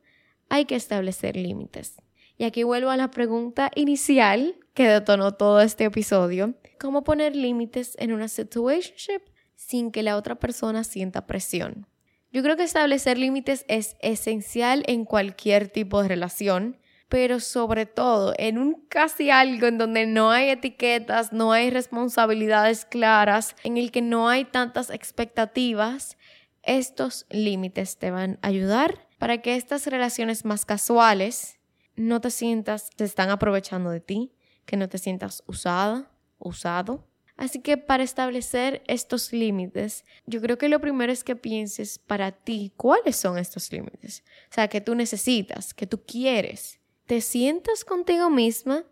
hay 0.49 0.65
que 0.65 0.75
establecer 0.75 1.37
límites. 1.37 1.95
Y 2.37 2.43
aquí 2.43 2.63
vuelvo 2.63 2.89
a 2.89 2.97
la 2.97 3.09
pregunta 3.09 3.71
inicial 3.73 4.57
que 4.73 4.85
detonó 4.85 5.35
todo 5.35 5.61
este 5.61 5.85
episodio. 5.85 6.55
¿Cómo 6.77 7.05
poner 7.05 7.37
límites 7.37 7.95
en 7.99 8.11
una 8.11 8.27
situationship 8.27 9.31
sin 9.67 9.91
que 9.91 10.03
la 10.03 10.17
otra 10.17 10.35
persona 10.35 10.83
sienta 10.83 11.25
presión? 11.25 11.87
Yo 12.31 12.41
creo 12.41 12.57
que 12.57 12.63
establecer 12.63 13.17
límites 13.17 13.65
es 13.67 13.95
esencial 13.99 14.83
en 14.87 15.05
cualquier 15.05 15.69
tipo 15.69 16.01
de 16.01 16.07
relación, 16.07 16.77
pero 17.07 17.39
sobre 17.39 17.85
todo 17.85 18.33
en 18.37 18.57
un 18.57 18.87
casi 18.87 19.29
algo 19.29 19.67
en 19.67 19.77
donde 19.77 20.07
no 20.07 20.31
hay 20.31 20.49
etiquetas, 20.49 21.31
no 21.31 21.51
hay 21.51 21.69
responsabilidades 21.69 22.85
claras, 22.85 23.55
en 23.63 23.77
el 23.77 23.91
que 23.91 24.01
no 24.01 24.29
hay 24.29 24.45
tantas 24.45 24.89
expectativas, 24.89 26.17
estos 26.63 27.27
límites 27.29 27.97
te 27.97 28.09
van 28.09 28.39
a 28.41 28.47
ayudar 28.47 29.07
para 29.19 29.41
que 29.41 29.55
estas 29.55 29.85
relaciones 29.85 30.43
más 30.43 30.65
casuales 30.65 31.59
no 31.95 32.19
te 32.19 32.31
sientas 32.31 32.89
te 32.95 33.03
están 33.03 33.29
aprovechando 33.29 33.91
de 33.91 33.99
ti, 33.99 34.33
que 34.65 34.77
no 34.77 34.89
te 34.89 34.97
sientas 34.97 35.43
usada, 35.45 36.09
usado. 36.39 37.07
Así 37.35 37.59
que 37.59 37.77
para 37.77 38.03
establecer 38.03 38.83
estos 38.87 39.33
límites, 39.33 40.05
yo 40.25 40.39
creo 40.41 40.57
que 40.57 40.69
lo 40.69 40.79
primero 40.79 41.11
es 41.11 41.23
que 41.23 41.35
pienses 41.35 41.97
para 41.97 42.31
ti 42.31 42.71
cuáles 42.77 43.15
son 43.15 43.37
estos 43.37 43.71
límites. 43.71 44.23
O 44.49 44.53
sea, 44.53 44.67
que 44.67 44.81
tú 44.81 44.93
necesitas, 44.95 45.73
que 45.73 45.87
tú 45.87 46.03
quieres 46.05 46.79
te 47.05 47.21
sientas 47.21 47.83
contigo 47.85 48.29
misma 48.29 48.85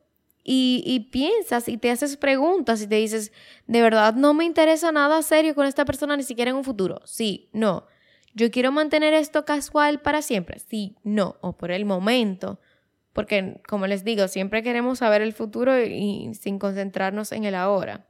y, 0.43 1.07
piensas 1.11 1.67
y 1.67 1.77
te 1.77 1.91
haces 1.91 2.17
preguntas 2.17 2.81
y 2.81 2.87
te 2.87 2.95
dices, 2.95 3.31
de 3.67 3.81
verdad 3.81 4.15
no 4.15 4.33
me 4.33 4.43
interesa 4.43 4.91
nada 4.91 5.21
serio 5.21 5.53
con 5.53 5.67
esta 5.67 5.85
persona 5.85 6.17
ni 6.17 6.23
siquiera 6.23 6.51
en 6.51 6.57
un 6.57 6.63
futuro. 6.63 7.01
Sí, 7.05 7.49
no. 7.53 7.85
Yo 8.33 8.49
quiero 8.49 8.71
mantener 8.71 9.13
esto 9.13 9.45
casual 9.45 10.01
para 10.01 10.21
siempre. 10.21 10.59
Sí, 10.59 10.95
no. 11.03 11.35
O 11.41 11.53
por 11.53 11.71
el 11.71 11.85
momento. 11.85 12.59
Porque, 13.13 13.61
como 13.67 13.87
les 13.87 14.03
digo, 14.03 14.27
siempre 14.29 14.63
queremos 14.63 14.99
saber 14.99 15.21
el 15.21 15.33
futuro 15.33 15.77
y, 15.79 16.33
sin 16.33 16.57
concentrarnos 16.57 17.33
en 17.33 17.43
el 17.43 17.55
ahora. 17.55 18.07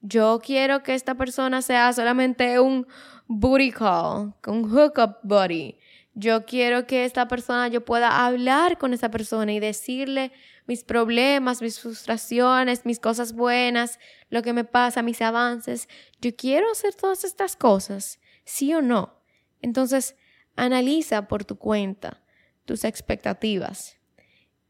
Yo 0.00 0.40
quiero 0.42 0.82
que 0.82 0.94
esta 0.94 1.14
persona 1.14 1.62
sea 1.62 1.92
solamente 1.92 2.60
un 2.60 2.86
booty 3.26 3.72
call, 3.72 4.34
un 4.46 4.64
hookup 4.70 5.18
buddy 5.22 5.76
yo 6.18 6.46
quiero 6.46 6.86
que 6.86 7.04
esta 7.04 7.28
persona, 7.28 7.68
yo 7.68 7.84
pueda 7.84 8.24
hablar 8.24 8.78
con 8.78 8.94
esa 8.94 9.10
persona 9.10 9.52
y 9.52 9.60
decirle 9.60 10.32
mis 10.66 10.82
problemas, 10.82 11.60
mis 11.60 11.78
frustraciones, 11.78 12.86
mis 12.86 12.98
cosas 12.98 13.34
buenas, 13.34 14.00
lo 14.30 14.40
que 14.40 14.54
me 14.54 14.64
pasa, 14.64 15.02
mis 15.02 15.20
avances. 15.20 15.90
Yo 16.22 16.34
quiero 16.34 16.72
hacer 16.72 16.94
todas 16.94 17.22
estas 17.22 17.54
cosas, 17.54 18.18
sí 18.46 18.72
o 18.72 18.80
no. 18.80 19.20
Entonces, 19.60 20.16
analiza 20.56 21.28
por 21.28 21.44
tu 21.44 21.58
cuenta 21.58 22.22
tus 22.64 22.84
expectativas. 22.84 23.98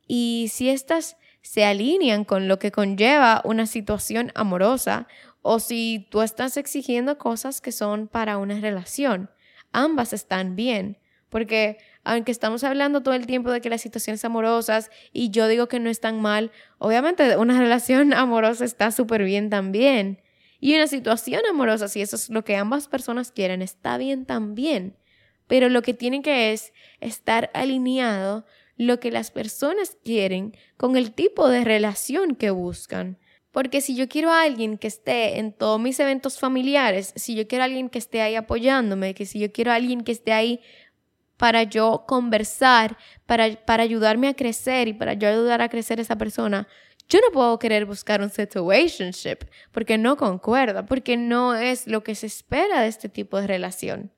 Y 0.08 0.50
si 0.52 0.68
estas 0.68 1.16
se 1.46 1.64
alinean 1.64 2.24
con 2.24 2.48
lo 2.48 2.58
que 2.58 2.72
conlleva 2.72 3.40
una 3.44 3.66
situación 3.66 4.32
amorosa 4.34 5.06
o 5.42 5.60
si 5.60 6.08
tú 6.10 6.22
estás 6.22 6.56
exigiendo 6.56 7.18
cosas 7.18 7.60
que 7.60 7.70
son 7.70 8.08
para 8.08 8.36
una 8.36 8.58
relación, 8.58 9.30
ambas 9.70 10.12
están 10.12 10.56
bien 10.56 10.98
porque 11.28 11.78
aunque 12.02 12.32
estamos 12.32 12.64
hablando 12.64 13.02
todo 13.02 13.14
el 13.14 13.26
tiempo 13.26 13.50
de 13.50 13.60
que 13.60 13.70
las 13.70 13.80
situaciones 13.80 14.24
amorosas 14.24 14.90
y 15.12 15.30
yo 15.30 15.48
digo 15.48 15.68
que 15.68 15.80
no 15.80 15.90
están 15.90 16.20
mal, 16.20 16.50
obviamente 16.78 17.36
una 17.36 17.58
relación 17.60 18.12
amorosa 18.12 18.64
está 18.64 18.90
súper 18.90 19.24
bien 19.24 19.50
también. 19.50 20.22
Y 20.58 20.74
una 20.74 20.86
situación 20.86 21.42
amorosa, 21.48 21.88
si 21.88 22.00
eso 22.00 22.16
es 22.16 22.30
lo 22.30 22.42
que 22.42 22.56
ambas 22.56 22.88
personas 22.88 23.30
quieren, 23.32 23.60
está 23.60 23.98
bien 23.98 24.24
también. 24.24 24.96
Pero 25.46 25.68
lo 25.68 25.82
que 25.82 25.94
tienen 25.94 26.22
que 26.22 26.52
es 26.52 26.72
estar 27.00 27.50
alineado 27.52 28.46
lo 28.76 29.00
que 29.00 29.10
las 29.10 29.30
personas 29.30 29.96
quieren 30.04 30.56
con 30.76 30.96
el 30.96 31.12
tipo 31.12 31.48
de 31.48 31.64
relación 31.64 32.34
que 32.34 32.50
buscan. 32.50 33.18
Porque 33.50 33.80
si 33.80 33.96
yo 33.96 34.06
quiero 34.06 34.30
a 34.30 34.42
alguien 34.42 34.76
que 34.76 34.86
esté 34.86 35.38
en 35.38 35.52
todos 35.52 35.80
mis 35.80 35.98
eventos 35.98 36.38
familiares, 36.38 37.14
si 37.16 37.34
yo 37.34 37.48
quiero 37.48 37.62
a 37.62 37.66
alguien 37.66 37.88
que 37.88 37.98
esté 37.98 38.20
ahí 38.20 38.34
apoyándome, 38.34 39.14
que 39.14 39.24
si 39.24 39.38
yo 39.38 39.50
quiero 39.50 39.72
a 39.72 39.76
alguien 39.76 40.02
que 40.02 40.12
esté 40.12 40.32
ahí 40.32 40.60
para 41.38 41.62
yo 41.62 42.04
conversar, 42.06 42.98
para, 43.24 43.56
para 43.64 43.82
ayudarme 43.82 44.28
a 44.28 44.34
crecer 44.34 44.88
y 44.88 44.92
para 44.92 45.14
yo 45.14 45.28
ayudar 45.28 45.62
a 45.62 45.70
crecer 45.70 45.98
a 45.98 46.02
esa 46.02 46.16
persona, 46.16 46.68
yo 47.08 47.20
no 47.20 47.32
puedo 47.32 47.58
querer 47.58 47.86
buscar 47.86 48.20
un 48.20 48.30
situationship 48.30 49.46
porque 49.72 49.96
no 49.96 50.16
concuerda, 50.16 50.84
porque 50.84 51.16
no 51.16 51.54
es 51.54 51.86
lo 51.86 52.02
que 52.02 52.14
se 52.14 52.26
espera 52.26 52.82
de 52.82 52.88
este 52.88 53.08
tipo 53.08 53.40
de 53.40 53.46
relación. 53.46 54.12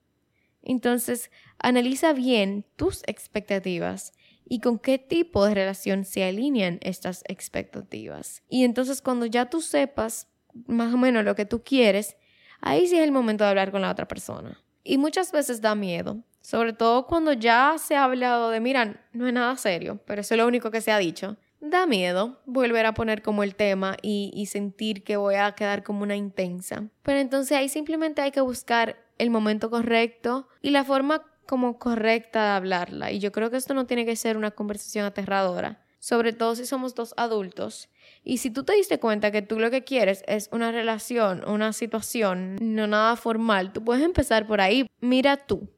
Entonces, 0.62 1.30
analiza 1.58 2.12
bien 2.12 2.64
tus 2.76 3.02
expectativas 3.06 4.12
y 4.48 4.60
con 4.60 4.78
qué 4.78 4.98
tipo 4.98 5.44
de 5.44 5.54
relación 5.54 6.04
se 6.04 6.24
alinean 6.24 6.78
estas 6.82 7.22
expectativas. 7.28 8.42
Y 8.48 8.64
entonces 8.64 9.02
cuando 9.02 9.26
ya 9.26 9.50
tú 9.50 9.60
sepas 9.60 10.28
más 10.66 10.92
o 10.92 10.96
menos 10.96 11.24
lo 11.24 11.34
que 11.34 11.44
tú 11.44 11.62
quieres, 11.62 12.16
ahí 12.60 12.86
sí 12.86 12.96
es 12.96 13.04
el 13.04 13.12
momento 13.12 13.44
de 13.44 13.50
hablar 13.50 13.70
con 13.70 13.82
la 13.82 13.90
otra 13.90 14.08
persona. 14.08 14.60
Y 14.82 14.96
muchas 14.96 15.32
veces 15.32 15.60
da 15.60 15.74
miedo, 15.74 16.22
sobre 16.40 16.72
todo 16.72 17.06
cuando 17.06 17.32
ya 17.34 17.76
se 17.78 17.94
ha 17.94 18.04
hablado 18.04 18.50
de, 18.50 18.60
mira, 18.60 19.06
no 19.12 19.26
es 19.26 19.34
nada 19.34 19.56
serio, 19.56 20.00
pero 20.06 20.22
eso 20.22 20.34
es 20.34 20.38
lo 20.38 20.46
único 20.46 20.70
que 20.70 20.80
se 20.80 20.90
ha 20.90 20.98
dicho. 20.98 21.36
Da 21.60 21.86
miedo 21.86 22.40
volver 22.46 22.86
a 22.86 22.94
poner 22.94 23.20
como 23.20 23.42
el 23.42 23.54
tema 23.54 23.96
y, 24.00 24.30
y 24.32 24.46
sentir 24.46 25.04
que 25.04 25.16
voy 25.16 25.34
a 25.34 25.52
quedar 25.52 25.82
como 25.82 26.04
una 26.04 26.16
intensa. 26.16 26.88
Pero 27.02 27.18
entonces 27.18 27.58
ahí 27.58 27.68
simplemente 27.68 28.22
hay 28.22 28.30
que 28.30 28.40
buscar 28.40 28.96
el 29.18 29.30
momento 29.30 29.68
correcto 29.68 30.48
y 30.62 30.70
la 30.70 30.84
forma 30.84 31.24
como 31.48 31.78
correcta 31.78 32.42
de 32.44 32.50
hablarla. 32.50 33.10
Y 33.10 33.20
yo 33.20 33.32
creo 33.32 33.50
que 33.50 33.56
esto 33.56 33.72
no 33.72 33.86
tiene 33.86 34.04
que 34.04 34.16
ser 34.16 34.36
una 34.36 34.50
conversación 34.50 35.06
aterradora, 35.06 35.82
sobre 35.98 36.34
todo 36.34 36.54
si 36.54 36.66
somos 36.66 36.94
dos 36.94 37.14
adultos. 37.16 37.88
Y 38.22 38.36
si 38.38 38.50
tú 38.50 38.64
te 38.64 38.74
diste 38.74 39.00
cuenta 39.00 39.32
que 39.32 39.40
tú 39.40 39.58
lo 39.58 39.70
que 39.70 39.82
quieres 39.82 40.22
es 40.28 40.50
una 40.52 40.70
relación, 40.72 41.48
una 41.48 41.72
situación, 41.72 42.58
no 42.60 42.86
nada 42.86 43.16
formal, 43.16 43.72
tú 43.72 43.82
puedes 43.82 44.04
empezar 44.04 44.46
por 44.46 44.60
ahí. 44.60 44.86
Mira 45.00 45.38
tú, 45.38 45.70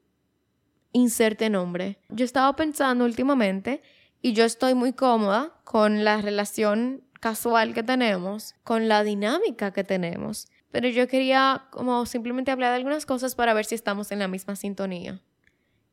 inserte 0.91 1.49
nombre. 1.49 1.99
Yo 2.09 2.25
estaba 2.25 2.53
pensando 2.57 3.05
últimamente 3.05 3.81
y 4.21 4.33
yo 4.33 4.43
estoy 4.43 4.73
muy 4.73 4.91
cómoda 4.91 5.53
con 5.63 6.03
la 6.03 6.21
relación 6.21 7.01
casual 7.21 7.73
que 7.73 7.83
tenemos, 7.83 8.55
con 8.65 8.89
la 8.89 9.05
dinámica 9.05 9.71
que 9.71 9.85
tenemos. 9.85 10.49
Pero 10.69 10.89
yo 10.89 11.07
quería 11.07 11.67
como 11.71 12.05
simplemente 12.05 12.51
hablar 12.51 12.71
de 12.71 12.77
algunas 12.77 13.05
cosas 13.05 13.35
para 13.35 13.53
ver 13.53 13.63
si 13.63 13.75
estamos 13.75 14.11
en 14.11 14.19
la 14.19 14.27
misma 14.27 14.57
sintonía 14.57 15.21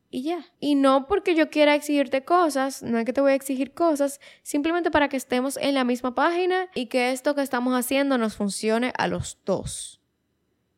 y 0.09 0.23
ya. 0.23 0.45
Y 0.59 0.75
no 0.75 1.07
porque 1.07 1.35
yo 1.35 1.49
quiera 1.49 1.75
exigirte 1.75 2.23
cosas, 2.23 2.81
no 2.81 2.97
es 2.97 3.05
que 3.05 3.13
te 3.13 3.21
voy 3.21 3.31
a 3.31 3.35
exigir 3.35 3.73
cosas, 3.73 4.19
simplemente 4.41 4.91
para 4.91 5.09
que 5.09 5.17
estemos 5.17 5.57
en 5.57 5.75
la 5.75 5.83
misma 5.83 6.15
página 6.15 6.67
y 6.73 6.87
que 6.87 7.11
esto 7.11 7.35
que 7.35 7.41
estamos 7.41 7.73
haciendo 7.73 8.17
nos 8.17 8.35
funcione 8.35 8.91
a 8.97 9.07
los 9.07 9.37
dos. 9.45 10.01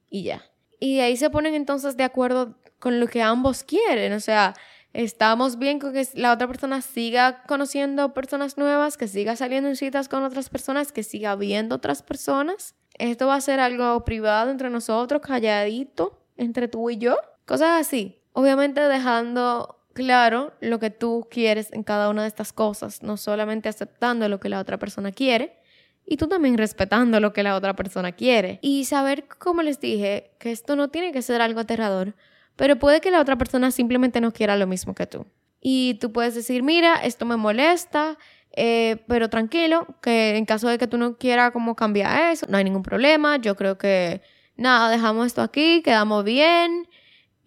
Y 0.09 0.23
ya. 0.23 0.43
Y 0.79 0.99
ahí 0.99 1.15
se 1.15 1.29
ponen 1.29 1.55
entonces 1.55 1.95
de 1.95 2.03
acuerdo 2.03 2.57
con 2.79 2.99
lo 2.99 3.07
que 3.07 3.21
ambos 3.21 3.63
quieren, 3.63 4.13
o 4.13 4.19
sea, 4.19 4.55
estamos 4.93 5.57
bien 5.57 5.79
con 5.79 5.93
que 5.93 6.05
la 6.15 6.33
otra 6.33 6.47
persona 6.47 6.81
siga 6.81 7.43
conociendo 7.43 8.13
personas 8.13 8.57
nuevas, 8.57 8.97
que 8.97 9.07
siga 9.07 9.35
saliendo 9.35 9.69
en 9.69 9.75
citas 9.75 10.09
con 10.09 10.23
otras 10.23 10.49
personas, 10.49 10.91
que 10.91 11.03
siga 11.03 11.35
viendo 11.35 11.75
otras 11.75 12.03
personas. 12.03 12.75
Esto 12.97 13.27
va 13.27 13.35
a 13.35 13.41
ser 13.41 13.59
algo 13.59 14.03
privado 14.03 14.51
entre 14.51 14.69
nosotros, 14.69 15.21
calladito, 15.21 16.25
entre 16.35 16.67
tú 16.67 16.89
y 16.89 16.97
yo. 16.97 17.15
Cosas 17.45 17.79
así. 17.79 18.20
Obviamente 18.33 18.81
dejando 18.81 19.77
claro 19.93 20.53
lo 20.61 20.79
que 20.79 20.89
tú 20.89 21.27
quieres 21.29 21.71
en 21.73 21.83
cada 21.83 22.09
una 22.09 22.23
de 22.23 22.27
estas 22.27 22.53
cosas, 22.53 23.03
no 23.03 23.17
solamente 23.17 23.69
aceptando 23.69 24.27
lo 24.29 24.39
que 24.39 24.49
la 24.49 24.59
otra 24.59 24.77
persona 24.77 25.11
quiere, 25.11 25.57
y 26.05 26.17
tú 26.17 26.27
también 26.27 26.57
respetando 26.57 27.19
lo 27.19 27.33
que 27.33 27.43
la 27.43 27.55
otra 27.55 27.75
persona 27.75 28.11
quiere. 28.11 28.59
Y 28.61 28.85
saber, 28.85 29.27
como 29.37 29.61
les 29.61 29.79
dije, 29.79 30.31
que 30.39 30.51
esto 30.51 30.75
no 30.75 30.89
tiene 30.89 31.11
que 31.11 31.21
ser 31.21 31.41
algo 31.41 31.59
aterrador, 31.59 32.15
pero 32.55 32.77
puede 32.77 33.01
que 33.01 33.11
la 33.11 33.21
otra 33.21 33.37
persona 33.37 33.71
simplemente 33.71 34.19
no 34.21 34.31
quiera 34.31 34.55
lo 34.55 34.67
mismo 34.67 34.95
que 34.95 35.07
tú. 35.07 35.25
Y 35.61 35.95
tú 35.95 36.11
puedes 36.11 36.33
decir, 36.33 36.63
mira, 36.63 36.95
esto 36.95 37.25
me 37.25 37.37
molesta, 37.37 38.17
eh, 38.53 39.03
pero 39.07 39.29
tranquilo, 39.29 39.87
que 40.01 40.35
en 40.35 40.45
caso 40.45 40.67
de 40.67 40.77
que 40.77 40.87
tú 40.87 40.97
no 40.97 41.17
quieras 41.17 41.51
como 41.51 41.75
cambiar 41.75 42.31
eso, 42.31 42.45
no 42.49 42.57
hay 42.57 42.63
ningún 42.63 42.83
problema, 42.83 43.37
yo 43.37 43.55
creo 43.55 43.77
que 43.77 44.21
nada, 44.57 44.89
dejamos 44.89 45.27
esto 45.27 45.41
aquí, 45.41 45.81
quedamos 45.83 46.23
bien 46.23 46.87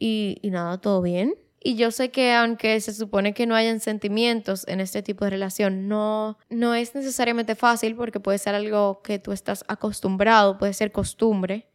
y, 0.06 0.50
nada, 0.50 0.78
todo 0.78 1.00
bien. 1.02 1.34
Y 1.60 1.76
yo 1.76 1.90
sé 1.90 2.10
que 2.10 2.32
aunque 2.32 2.78
se 2.80 2.92
supone 2.92 3.32
que 3.32 3.46
no 3.46 3.54
hayan 3.54 3.80
sentimientos 3.80 4.68
en 4.68 4.80
este 4.80 5.02
tipo 5.02 5.24
de 5.24 5.30
relación, 5.30 5.88
no, 5.88 6.38
no 6.50 6.74
es 6.74 6.94
necesariamente 6.94 7.54
fácil 7.54 7.96
porque 7.96 8.20
puede 8.20 8.36
ser 8.36 8.54
algo 8.54 9.00
que 9.02 9.18
tú 9.18 9.32
estás 9.32 9.64
acostumbrado, 9.66 10.58
puede 10.58 10.74
ser 10.74 10.92
costumbre 10.92 11.68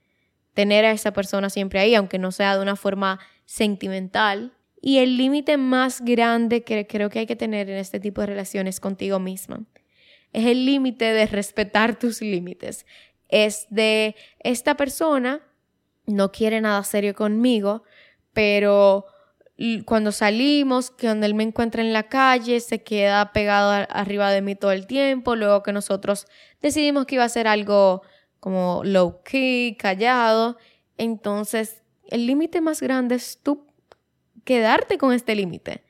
tener 0.54 0.86
a 0.86 0.92
esa 0.92 1.12
persona 1.12 1.50
siempre 1.50 1.80
ahí, 1.80 1.96
aunque 1.96 2.20
no 2.20 2.32
sea 2.32 2.56
de 2.56 2.62
una 2.62 2.76
forma 2.76 3.20
sentimental. 3.46 4.54
Y 4.80 5.00
el 5.00 5.18
límite 5.18 5.58
más 5.58 6.02
grande 6.02 6.63
que 6.63 6.86
creo 6.86 7.10
que 7.10 7.20
hay 7.20 7.26
que 7.26 7.36
tener 7.36 7.70
en 7.70 7.78
este 7.78 8.00
tipo 8.00 8.22
de 8.22 8.28
relaciones 8.28 8.80
contigo 8.80 9.20
misma 9.20 9.65
es 10.34 10.46
el 10.46 10.65
límite 10.65 11.06
de 11.06 11.26
respetar 11.26 11.98
tus 11.98 12.22
límites. 12.22 12.86
Es 13.28 13.68
de 13.70 14.15
esta 14.39 14.76
persona 14.76 15.42
no 16.06 16.32
quiere 16.32 16.60
nada 16.62 16.84
serio 16.84 17.13
conmigo, 17.13 17.84
pero 18.34 19.06
cuando 19.86 20.13
salimos, 20.13 20.89
que 20.89 21.08
donde 21.08 21.28
él 21.28 21.34
me 21.34 21.44
encuentra 21.44 21.82
en 21.82 21.92
la 21.92 22.04
calle, 22.04 22.62
se 22.62 22.82
queda 22.82 23.34
pegado 23.34 23.86
arriba 23.89 24.32
de 24.32 24.42
mí 24.42 24.56
todo 24.56 24.72
el 24.72 24.88
tiempo, 24.88 25.36
luego 25.36 25.63
que 25.63 25.74
nosotros 25.74 26.28
decidimos 26.62 27.06
que 27.06 27.15
iba 27.15 27.26
a 27.26 27.30
ser 27.30 27.48
algo 27.48 28.02
como 28.39 28.82
low 28.86 29.22
key, 29.24 29.76
callado, 29.78 30.58
entonces 30.98 31.84
el 32.10 32.26
límite 32.26 32.62
más 32.62 32.82
grande 32.82 33.15
es 33.15 33.39
tú 33.44 33.68
quedarte 34.46 34.98
con 34.98 35.13
este 35.13 35.36
límite 35.36 35.84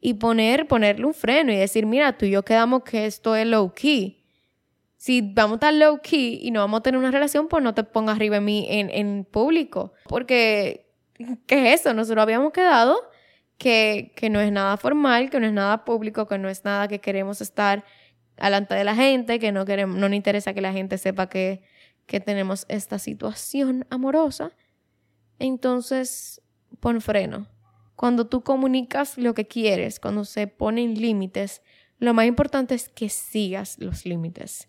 y 0.00 0.14
poner, 0.14 0.66
ponerle 0.66 1.06
un 1.06 1.14
freno 1.14 1.52
y 1.52 1.56
decir, 1.56 1.86
mira, 1.86 2.18
tú 2.18 2.26
y 2.26 2.30
yo 2.30 2.44
quedamos 2.44 2.82
que 2.82 3.06
esto 3.06 3.36
es 3.36 3.46
low 3.46 3.72
key. 3.72 4.24
Si 4.96 5.20
vamos 5.20 5.54
estar 5.54 5.72
low 5.72 6.00
key 6.02 6.40
y 6.42 6.50
no 6.50 6.60
vamos 6.60 6.80
a 6.80 6.82
tener 6.82 6.98
una 6.98 7.12
relación, 7.12 7.48
pues 7.48 7.62
no 7.62 7.72
te 7.72 7.84
pongas 7.84 8.16
arriba 8.16 8.36
de 8.36 8.40
mí 8.40 8.66
en, 8.68 8.90
en 8.90 9.24
público. 9.24 9.92
Porque 10.08 10.91
¿qué 11.14 11.72
es 11.72 11.80
eso? 11.80 11.94
Nosotros 11.94 12.22
habíamos 12.22 12.52
quedado 12.52 12.96
que, 13.58 14.12
que 14.16 14.30
no 14.30 14.40
es 14.40 14.50
nada 14.52 14.76
formal, 14.76 15.30
que 15.30 15.40
no 15.40 15.46
es 15.46 15.52
nada 15.52 15.84
público, 15.84 16.26
que 16.26 16.38
no 16.38 16.48
es 16.48 16.64
nada 16.64 16.88
que 16.88 17.00
queremos 17.00 17.40
estar 17.40 17.84
delante 18.36 18.74
de 18.74 18.84
la 18.84 18.94
gente, 18.94 19.38
que 19.38 19.52
no 19.52 19.64
queremos, 19.64 19.96
no 19.96 20.08
nos 20.08 20.16
interesa 20.16 20.54
que 20.54 20.60
la 20.60 20.72
gente 20.72 20.98
sepa 20.98 21.28
que, 21.28 21.62
que 22.06 22.20
tenemos 22.20 22.66
esta 22.68 22.98
situación 22.98 23.86
amorosa. 23.90 24.52
Entonces, 25.38 26.42
pon 26.80 27.00
freno. 27.00 27.46
Cuando 27.96 28.26
tú 28.26 28.42
comunicas 28.42 29.18
lo 29.18 29.34
que 29.34 29.46
quieres, 29.46 30.00
cuando 30.00 30.24
se 30.24 30.46
ponen 30.46 30.94
límites, 30.94 31.62
lo 31.98 32.14
más 32.14 32.26
importante 32.26 32.74
es 32.74 32.88
que 32.88 33.08
sigas 33.08 33.78
los 33.78 34.04
límites. 34.06 34.68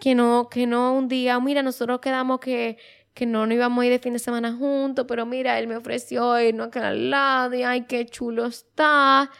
Que 0.00 0.14
no, 0.14 0.48
que 0.50 0.66
no 0.66 0.92
un 0.92 1.08
día, 1.08 1.38
mira, 1.40 1.62
nosotros 1.62 2.00
quedamos 2.00 2.40
que 2.40 2.76
que 3.14 3.26
no 3.26 3.46
nos 3.46 3.54
íbamos 3.54 3.82
a 3.82 3.86
ir 3.86 3.92
de 3.92 3.98
fin 3.98 4.14
de 4.14 4.18
semana 4.18 4.54
juntos, 4.54 5.04
pero 5.06 5.26
mira, 5.26 5.58
él 5.58 5.66
me 5.66 5.76
ofreció 5.76 6.40
irnos 6.40 6.68
acá 6.68 6.88
al 6.88 7.10
lado 7.10 7.54
y 7.54 7.62
ay, 7.62 7.82
qué 7.82 8.06
chulo 8.06 8.46
está. 8.46 9.30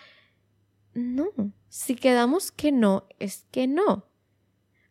No, 0.95 1.31
si 1.69 1.95
quedamos 1.95 2.53
que 2.53 2.71
no, 2.71 3.07
es 3.19 3.47
que 3.51 3.67
no. 3.67 4.07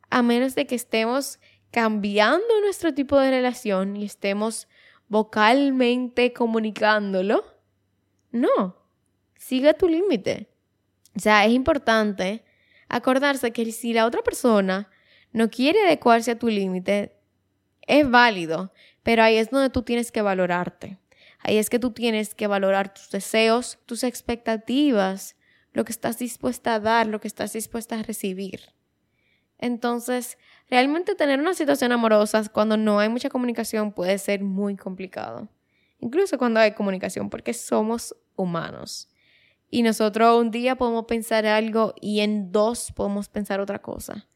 A 0.09 0.23
menos 0.23 0.55
de 0.55 0.65
que 0.65 0.75
estemos 0.75 1.39
cambiando 1.69 2.59
nuestro 2.61 2.93
tipo 2.93 3.17
de 3.17 3.29
relación 3.29 3.95
y 3.95 4.05
estemos 4.05 4.67
vocalmente 5.07 6.33
comunicándolo, 6.33 7.45
no, 8.31 8.77
sigue 9.37 9.73
tu 9.73 9.87
límite. 9.87 10.49
O 11.15 11.19
sea, 11.19 11.45
es 11.45 11.51
importante 11.51 12.43
acordarse 12.87 13.51
que 13.51 13.71
si 13.71 13.93
la 13.93 14.05
otra 14.05 14.21
persona 14.21 14.89
no 15.33 15.49
quiere 15.49 15.83
adecuarse 15.83 16.31
a 16.31 16.39
tu 16.39 16.47
límite, 16.47 17.20
es 17.91 18.09
válido, 18.09 18.71
pero 19.03 19.21
ahí 19.21 19.35
es 19.35 19.49
donde 19.49 19.69
tú 19.69 19.81
tienes 19.81 20.13
que 20.13 20.21
valorarte. 20.21 20.97
Ahí 21.39 21.57
es 21.57 21.69
que 21.69 21.77
tú 21.77 21.91
tienes 21.91 22.33
que 22.33 22.47
valorar 22.47 22.93
tus 22.93 23.09
deseos, 23.09 23.79
tus 23.85 24.05
expectativas, 24.05 25.35
lo 25.73 25.83
que 25.83 25.91
estás 25.91 26.17
dispuesta 26.17 26.75
a 26.75 26.79
dar, 26.79 27.07
lo 27.07 27.19
que 27.19 27.27
estás 27.27 27.51
dispuesta 27.51 27.99
a 27.99 28.03
recibir. 28.03 28.73
Entonces, 29.57 30.37
realmente 30.69 31.15
tener 31.15 31.41
una 31.41 31.53
situación 31.53 31.91
amorosa 31.91 32.43
cuando 32.49 32.77
no 32.77 32.99
hay 32.99 33.09
mucha 33.09 33.29
comunicación 33.29 33.91
puede 33.91 34.17
ser 34.19 34.41
muy 34.41 34.77
complicado. 34.77 35.49
Incluso 35.99 36.37
cuando 36.37 36.61
hay 36.61 36.71
comunicación, 36.71 37.29
porque 37.29 37.53
somos 37.53 38.15
humanos. 38.37 39.09
Y 39.69 39.83
nosotros 39.83 40.39
un 40.39 40.49
día 40.49 40.77
podemos 40.77 41.05
pensar 41.05 41.45
algo 41.45 41.93
y 41.99 42.21
en 42.21 42.53
dos 42.53 42.93
podemos 42.95 43.27
pensar 43.27 43.59
otra 43.59 43.79
cosa. 43.79 44.27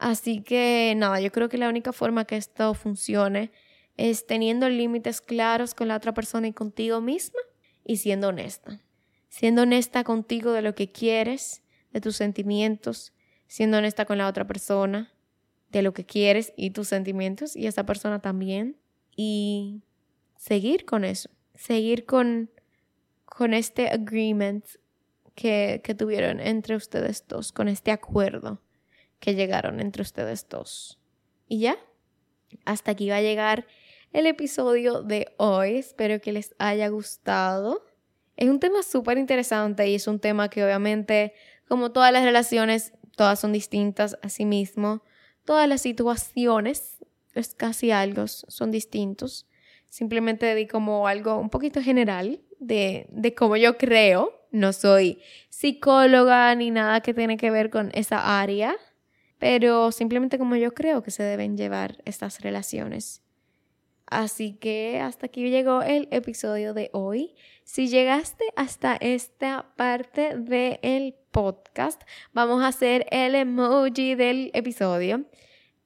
Así 0.00 0.40
que 0.40 0.94
nada, 0.96 1.20
yo 1.20 1.30
creo 1.30 1.50
que 1.50 1.58
la 1.58 1.68
única 1.68 1.92
forma 1.92 2.24
que 2.24 2.38
esto 2.38 2.72
funcione 2.72 3.52
es 3.98 4.26
teniendo 4.26 4.66
límites 4.70 5.20
claros 5.20 5.74
con 5.74 5.88
la 5.88 5.96
otra 5.96 6.14
persona 6.14 6.48
y 6.48 6.54
contigo 6.54 7.02
misma 7.02 7.38
y 7.84 7.98
siendo 7.98 8.28
honesta. 8.28 8.80
Siendo 9.28 9.62
honesta 9.62 10.02
contigo 10.02 10.52
de 10.52 10.62
lo 10.62 10.74
que 10.74 10.90
quieres, 10.90 11.62
de 11.92 12.00
tus 12.00 12.16
sentimientos, 12.16 13.12
siendo 13.46 13.76
honesta 13.76 14.06
con 14.06 14.16
la 14.16 14.26
otra 14.26 14.46
persona, 14.46 15.12
de 15.68 15.82
lo 15.82 15.92
que 15.92 16.06
quieres 16.06 16.54
y 16.56 16.70
tus 16.70 16.88
sentimientos 16.88 17.54
y 17.54 17.66
esa 17.66 17.84
persona 17.84 18.22
también. 18.22 18.78
Y 19.14 19.82
seguir 20.38 20.86
con 20.86 21.04
eso, 21.04 21.28
seguir 21.54 22.06
con, 22.06 22.50
con 23.26 23.52
este 23.52 23.90
agreement 23.90 24.64
que, 25.34 25.82
que 25.84 25.94
tuvieron 25.94 26.40
entre 26.40 26.74
ustedes 26.74 27.28
dos, 27.28 27.52
con 27.52 27.68
este 27.68 27.90
acuerdo 27.90 28.62
que 29.20 29.34
llegaron 29.34 29.80
entre 29.80 30.02
ustedes 30.02 30.48
dos. 30.48 30.98
Y 31.46 31.60
ya, 31.60 31.78
hasta 32.64 32.92
aquí 32.92 33.08
va 33.10 33.16
a 33.16 33.22
llegar 33.22 33.66
el 34.12 34.26
episodio 34.26 35.02
de 35.02 35.32
hoy. 35.36 35.76
Espero 35.76 36.20
que 36.20 36.32
les 36.32 36.54
haya 36.58 36.88
gustado. 36.88 37.84
Es 38.36 38.48
un 38.48 38.58
tema 38.58 38.82
súper 38.82 39.18
interesante 39.18 39.86
y 39.88 39.94
es 39.94 40.06
un 40.06 40.18
tema 40.18 40.48
que 40.48 40.64
obviamente, 40.64 41.34
como 41.68 41.92
todas 41.92 42.12
las 42.12 42.24
relaciones, 42.24 42.94
todas 43.16 43.38
son 43.38 43.52
distintas 43.52 44.18
a 44.22 44.28
sí 44.28 44.44
mismo. 44.44 45.02
Todas 45.44 45.68
las 45.68 45.82
situaciones, 45.82 46.98
es 47.34 47.54
casi 47.54 47.90
algo, 47.90 48.26
son 48.26 48.70
distintos. 48.70 49.46
Simplemente 49.88 50.54
di 50.54 50.66
como 50.66 51.06
algo 51.06 51.36
un 51.38 51.50
poquito 51.50 51.82
general 51.82 52.40
de, 52.58 53.06
de 53.10 53.34
cómo 53.34 53.56
yo 53.56 53.76
creo. 53.76 54.46
No 54.52 54.72
soy 54.72 55.20
psicóloga 55.48 56.54
ni 56.54 56.70
nada 56.70 57.00
que 57.02 57.14
tiene 57.14 57.36
que 57.36 57.50
ver 57.50 57.70
con 57.70 57.90
esa 57.94 58.40
área, 58.40 58.76
pero 59.40 59.90
simplemente 59.90 60.38
como 60.38 60.54
yo 60.54 60.72
creo 60.74 61.02
que 61.02 61.10
se 61.10 61.22
deben 61.22 61.56
llevar 61.56 61.96
estas 62.04 62.42
relaciones. 62.42 63.22
Así 64.04 64.52
que 64.52 65.00
hasta 65.00 65.26
aquí 65.26 65.48
llegó 65.48 65.82
el 65.82 66.08
episodio 66.10 66.74
de 66.74 66.90
hoy. 66.92 67.34
Si 67.64 67.88
llegaste 67.88 68.44
hasta 68.54 68.96
esta 68.96 69.72
parte 69.76 70.36
del 70.36 71.14
podcast, 71.30 72.02
vamos 72.34 72.62
a 72.62 72.68
hacer 72.68 73.06
el 73.10 73.34
emoji 73.34 74.14
del 74.14 74.50
episodio. 74.52 75.24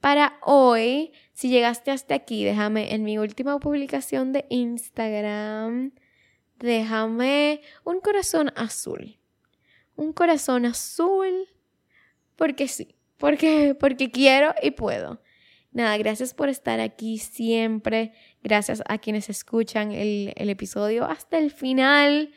Para 0.00 0.38
hoy, 0.42 1.12
si 1.32 1.48
llegaste 1.48 1.92
hasta 1.92 2.16
aquí, 2.16 2.44
déjame 2.44 2.92
en 2.92 3.04
mi 3.04 3.18
última 3.18 3.58
publicación 3.60 4.32
de 4.32 4.46
Instagram, 4.48 5.92
déjame 6.58 7.60
un 7.84 8.00
corazón 8.00 8.52
azul. 8.56 9.16
Un 9.94 10.12
corazón 10.12 10.66
azul 10.66 11.46
porque 12.36 12.66
sí, 12.66 12.96
porque, 13.18 13.76
porque 13.78 14.10
quiero 14.10 14.54
y 14.62 14.72
puedo. 14.72 15.20
Nada, 15.72 15.96
gracias 15.98 16.34
por 16.34 16.48
estar 16.48 16.80
aquí 16.80 17.18
siempre. 17.18 18.12
Gracias 18.42 18.82
a 18.86 18.98
quienes 18.98 19.28
escuchan 19.28 19.90
el, 19.90 20.32
el, 20.36 20.50
episodio 20.50 21.04
hasta 21.04 21.38
el 21.38 21.50
final. 21.50 22.32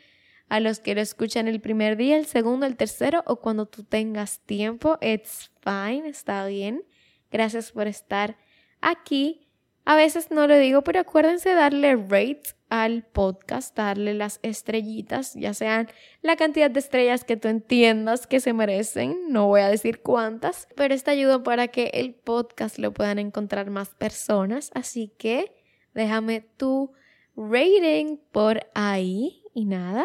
A 0.48 0.60
los 0.60 0.80
que 0.80 0.94
lo 0.94 1.00
escuchan 1.02 1.46
el 1.46 1.60
primer 1.60 1.96
día, 1.96 2.16
el 2.16 2.26
segundo, 2.26 2.66
el 2.66 2.76
tercero 2.76 3.22
o 3.26 3.36
cuando 3.36 3.66
tú 3.66 3.84
tengas 3.84 4.40
tiempo. 4.40 4.98
It's 5.00 5.52
fine, 5.60 6.08
está 6.08 6.46
bien. 6.46 6.82
Gracias 7.30 7.70
por 7.70 7.86
estar 7.86 8.36
aquí. 8.80 9.47
A 9.88 9.96
veces 9.96 10.30
no 10.30 10.46
lo 10.46 10.58
digo, 10.58 10.82
pero 10.82 11.00
acuérdense 11.00 11.54
darle 11.54 11.96
rate 11.96 12.42
al 12.68 13.04
podcast, 13.04 13.74
darle 13.74 14.12
las 14.12 14.38
estrellitas, 14.42 15.32
ya 15.32 15.54
sean 15.54 15.88
la 16.20 16.36
cantidad 16.36 16.70
de 16.70 16.80
estrellas 16.80 17.24
que 17.24 17.38
tú 17.38 17.48
entiendas 17.48 18.26
que 18.26 18.40
se 18.40 18.52
merecen, 18.52 19.16
no 19.30 19.46
voy 19.46 19.62
a 19.62 19.70
decir 19.70 20.02
cuántas, 20.02 20.68
pero 20.76 20.92
esto 20.92 21.10
ayuda 21.10 21.42
para 21.42 21.68
que 21.68 21.86
el 21.94 22.12
podcast 22.12 22.76
lo 22.78 22.92
puedan 22.92 23.18
encontrar 23.18 23.70
más 23.70 23.94
personas, 23.94 24.70
así 24.74 25.10
que 25.16 25.54
déjame 25.94 26.42
tu 26.42 26.92
rating 27.34 28.18
por 28.30 28.66
ahí 28.74 29.42
y 29.54 29.64
nada. 29.64 30.04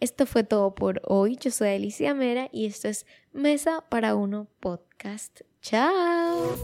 Esto 0.00 0.26
fue 0.26 0.44
todo 0.44 0.74
por 0.74 1.00
hoy. 1.06 1.38
Yo 1.40 1.50
soy 1.50 1.68
Alicia 1.68 2.12
Mera 2.12 2.50
y 2.52 2.66
esto 2.66 2.88
es 2.88 3.06
Mesa 3.32 3.86
para 3.88 4.16
Uno 4.16 4.48
Podcast. 4.60 5.40
Chao. 5.62 6.54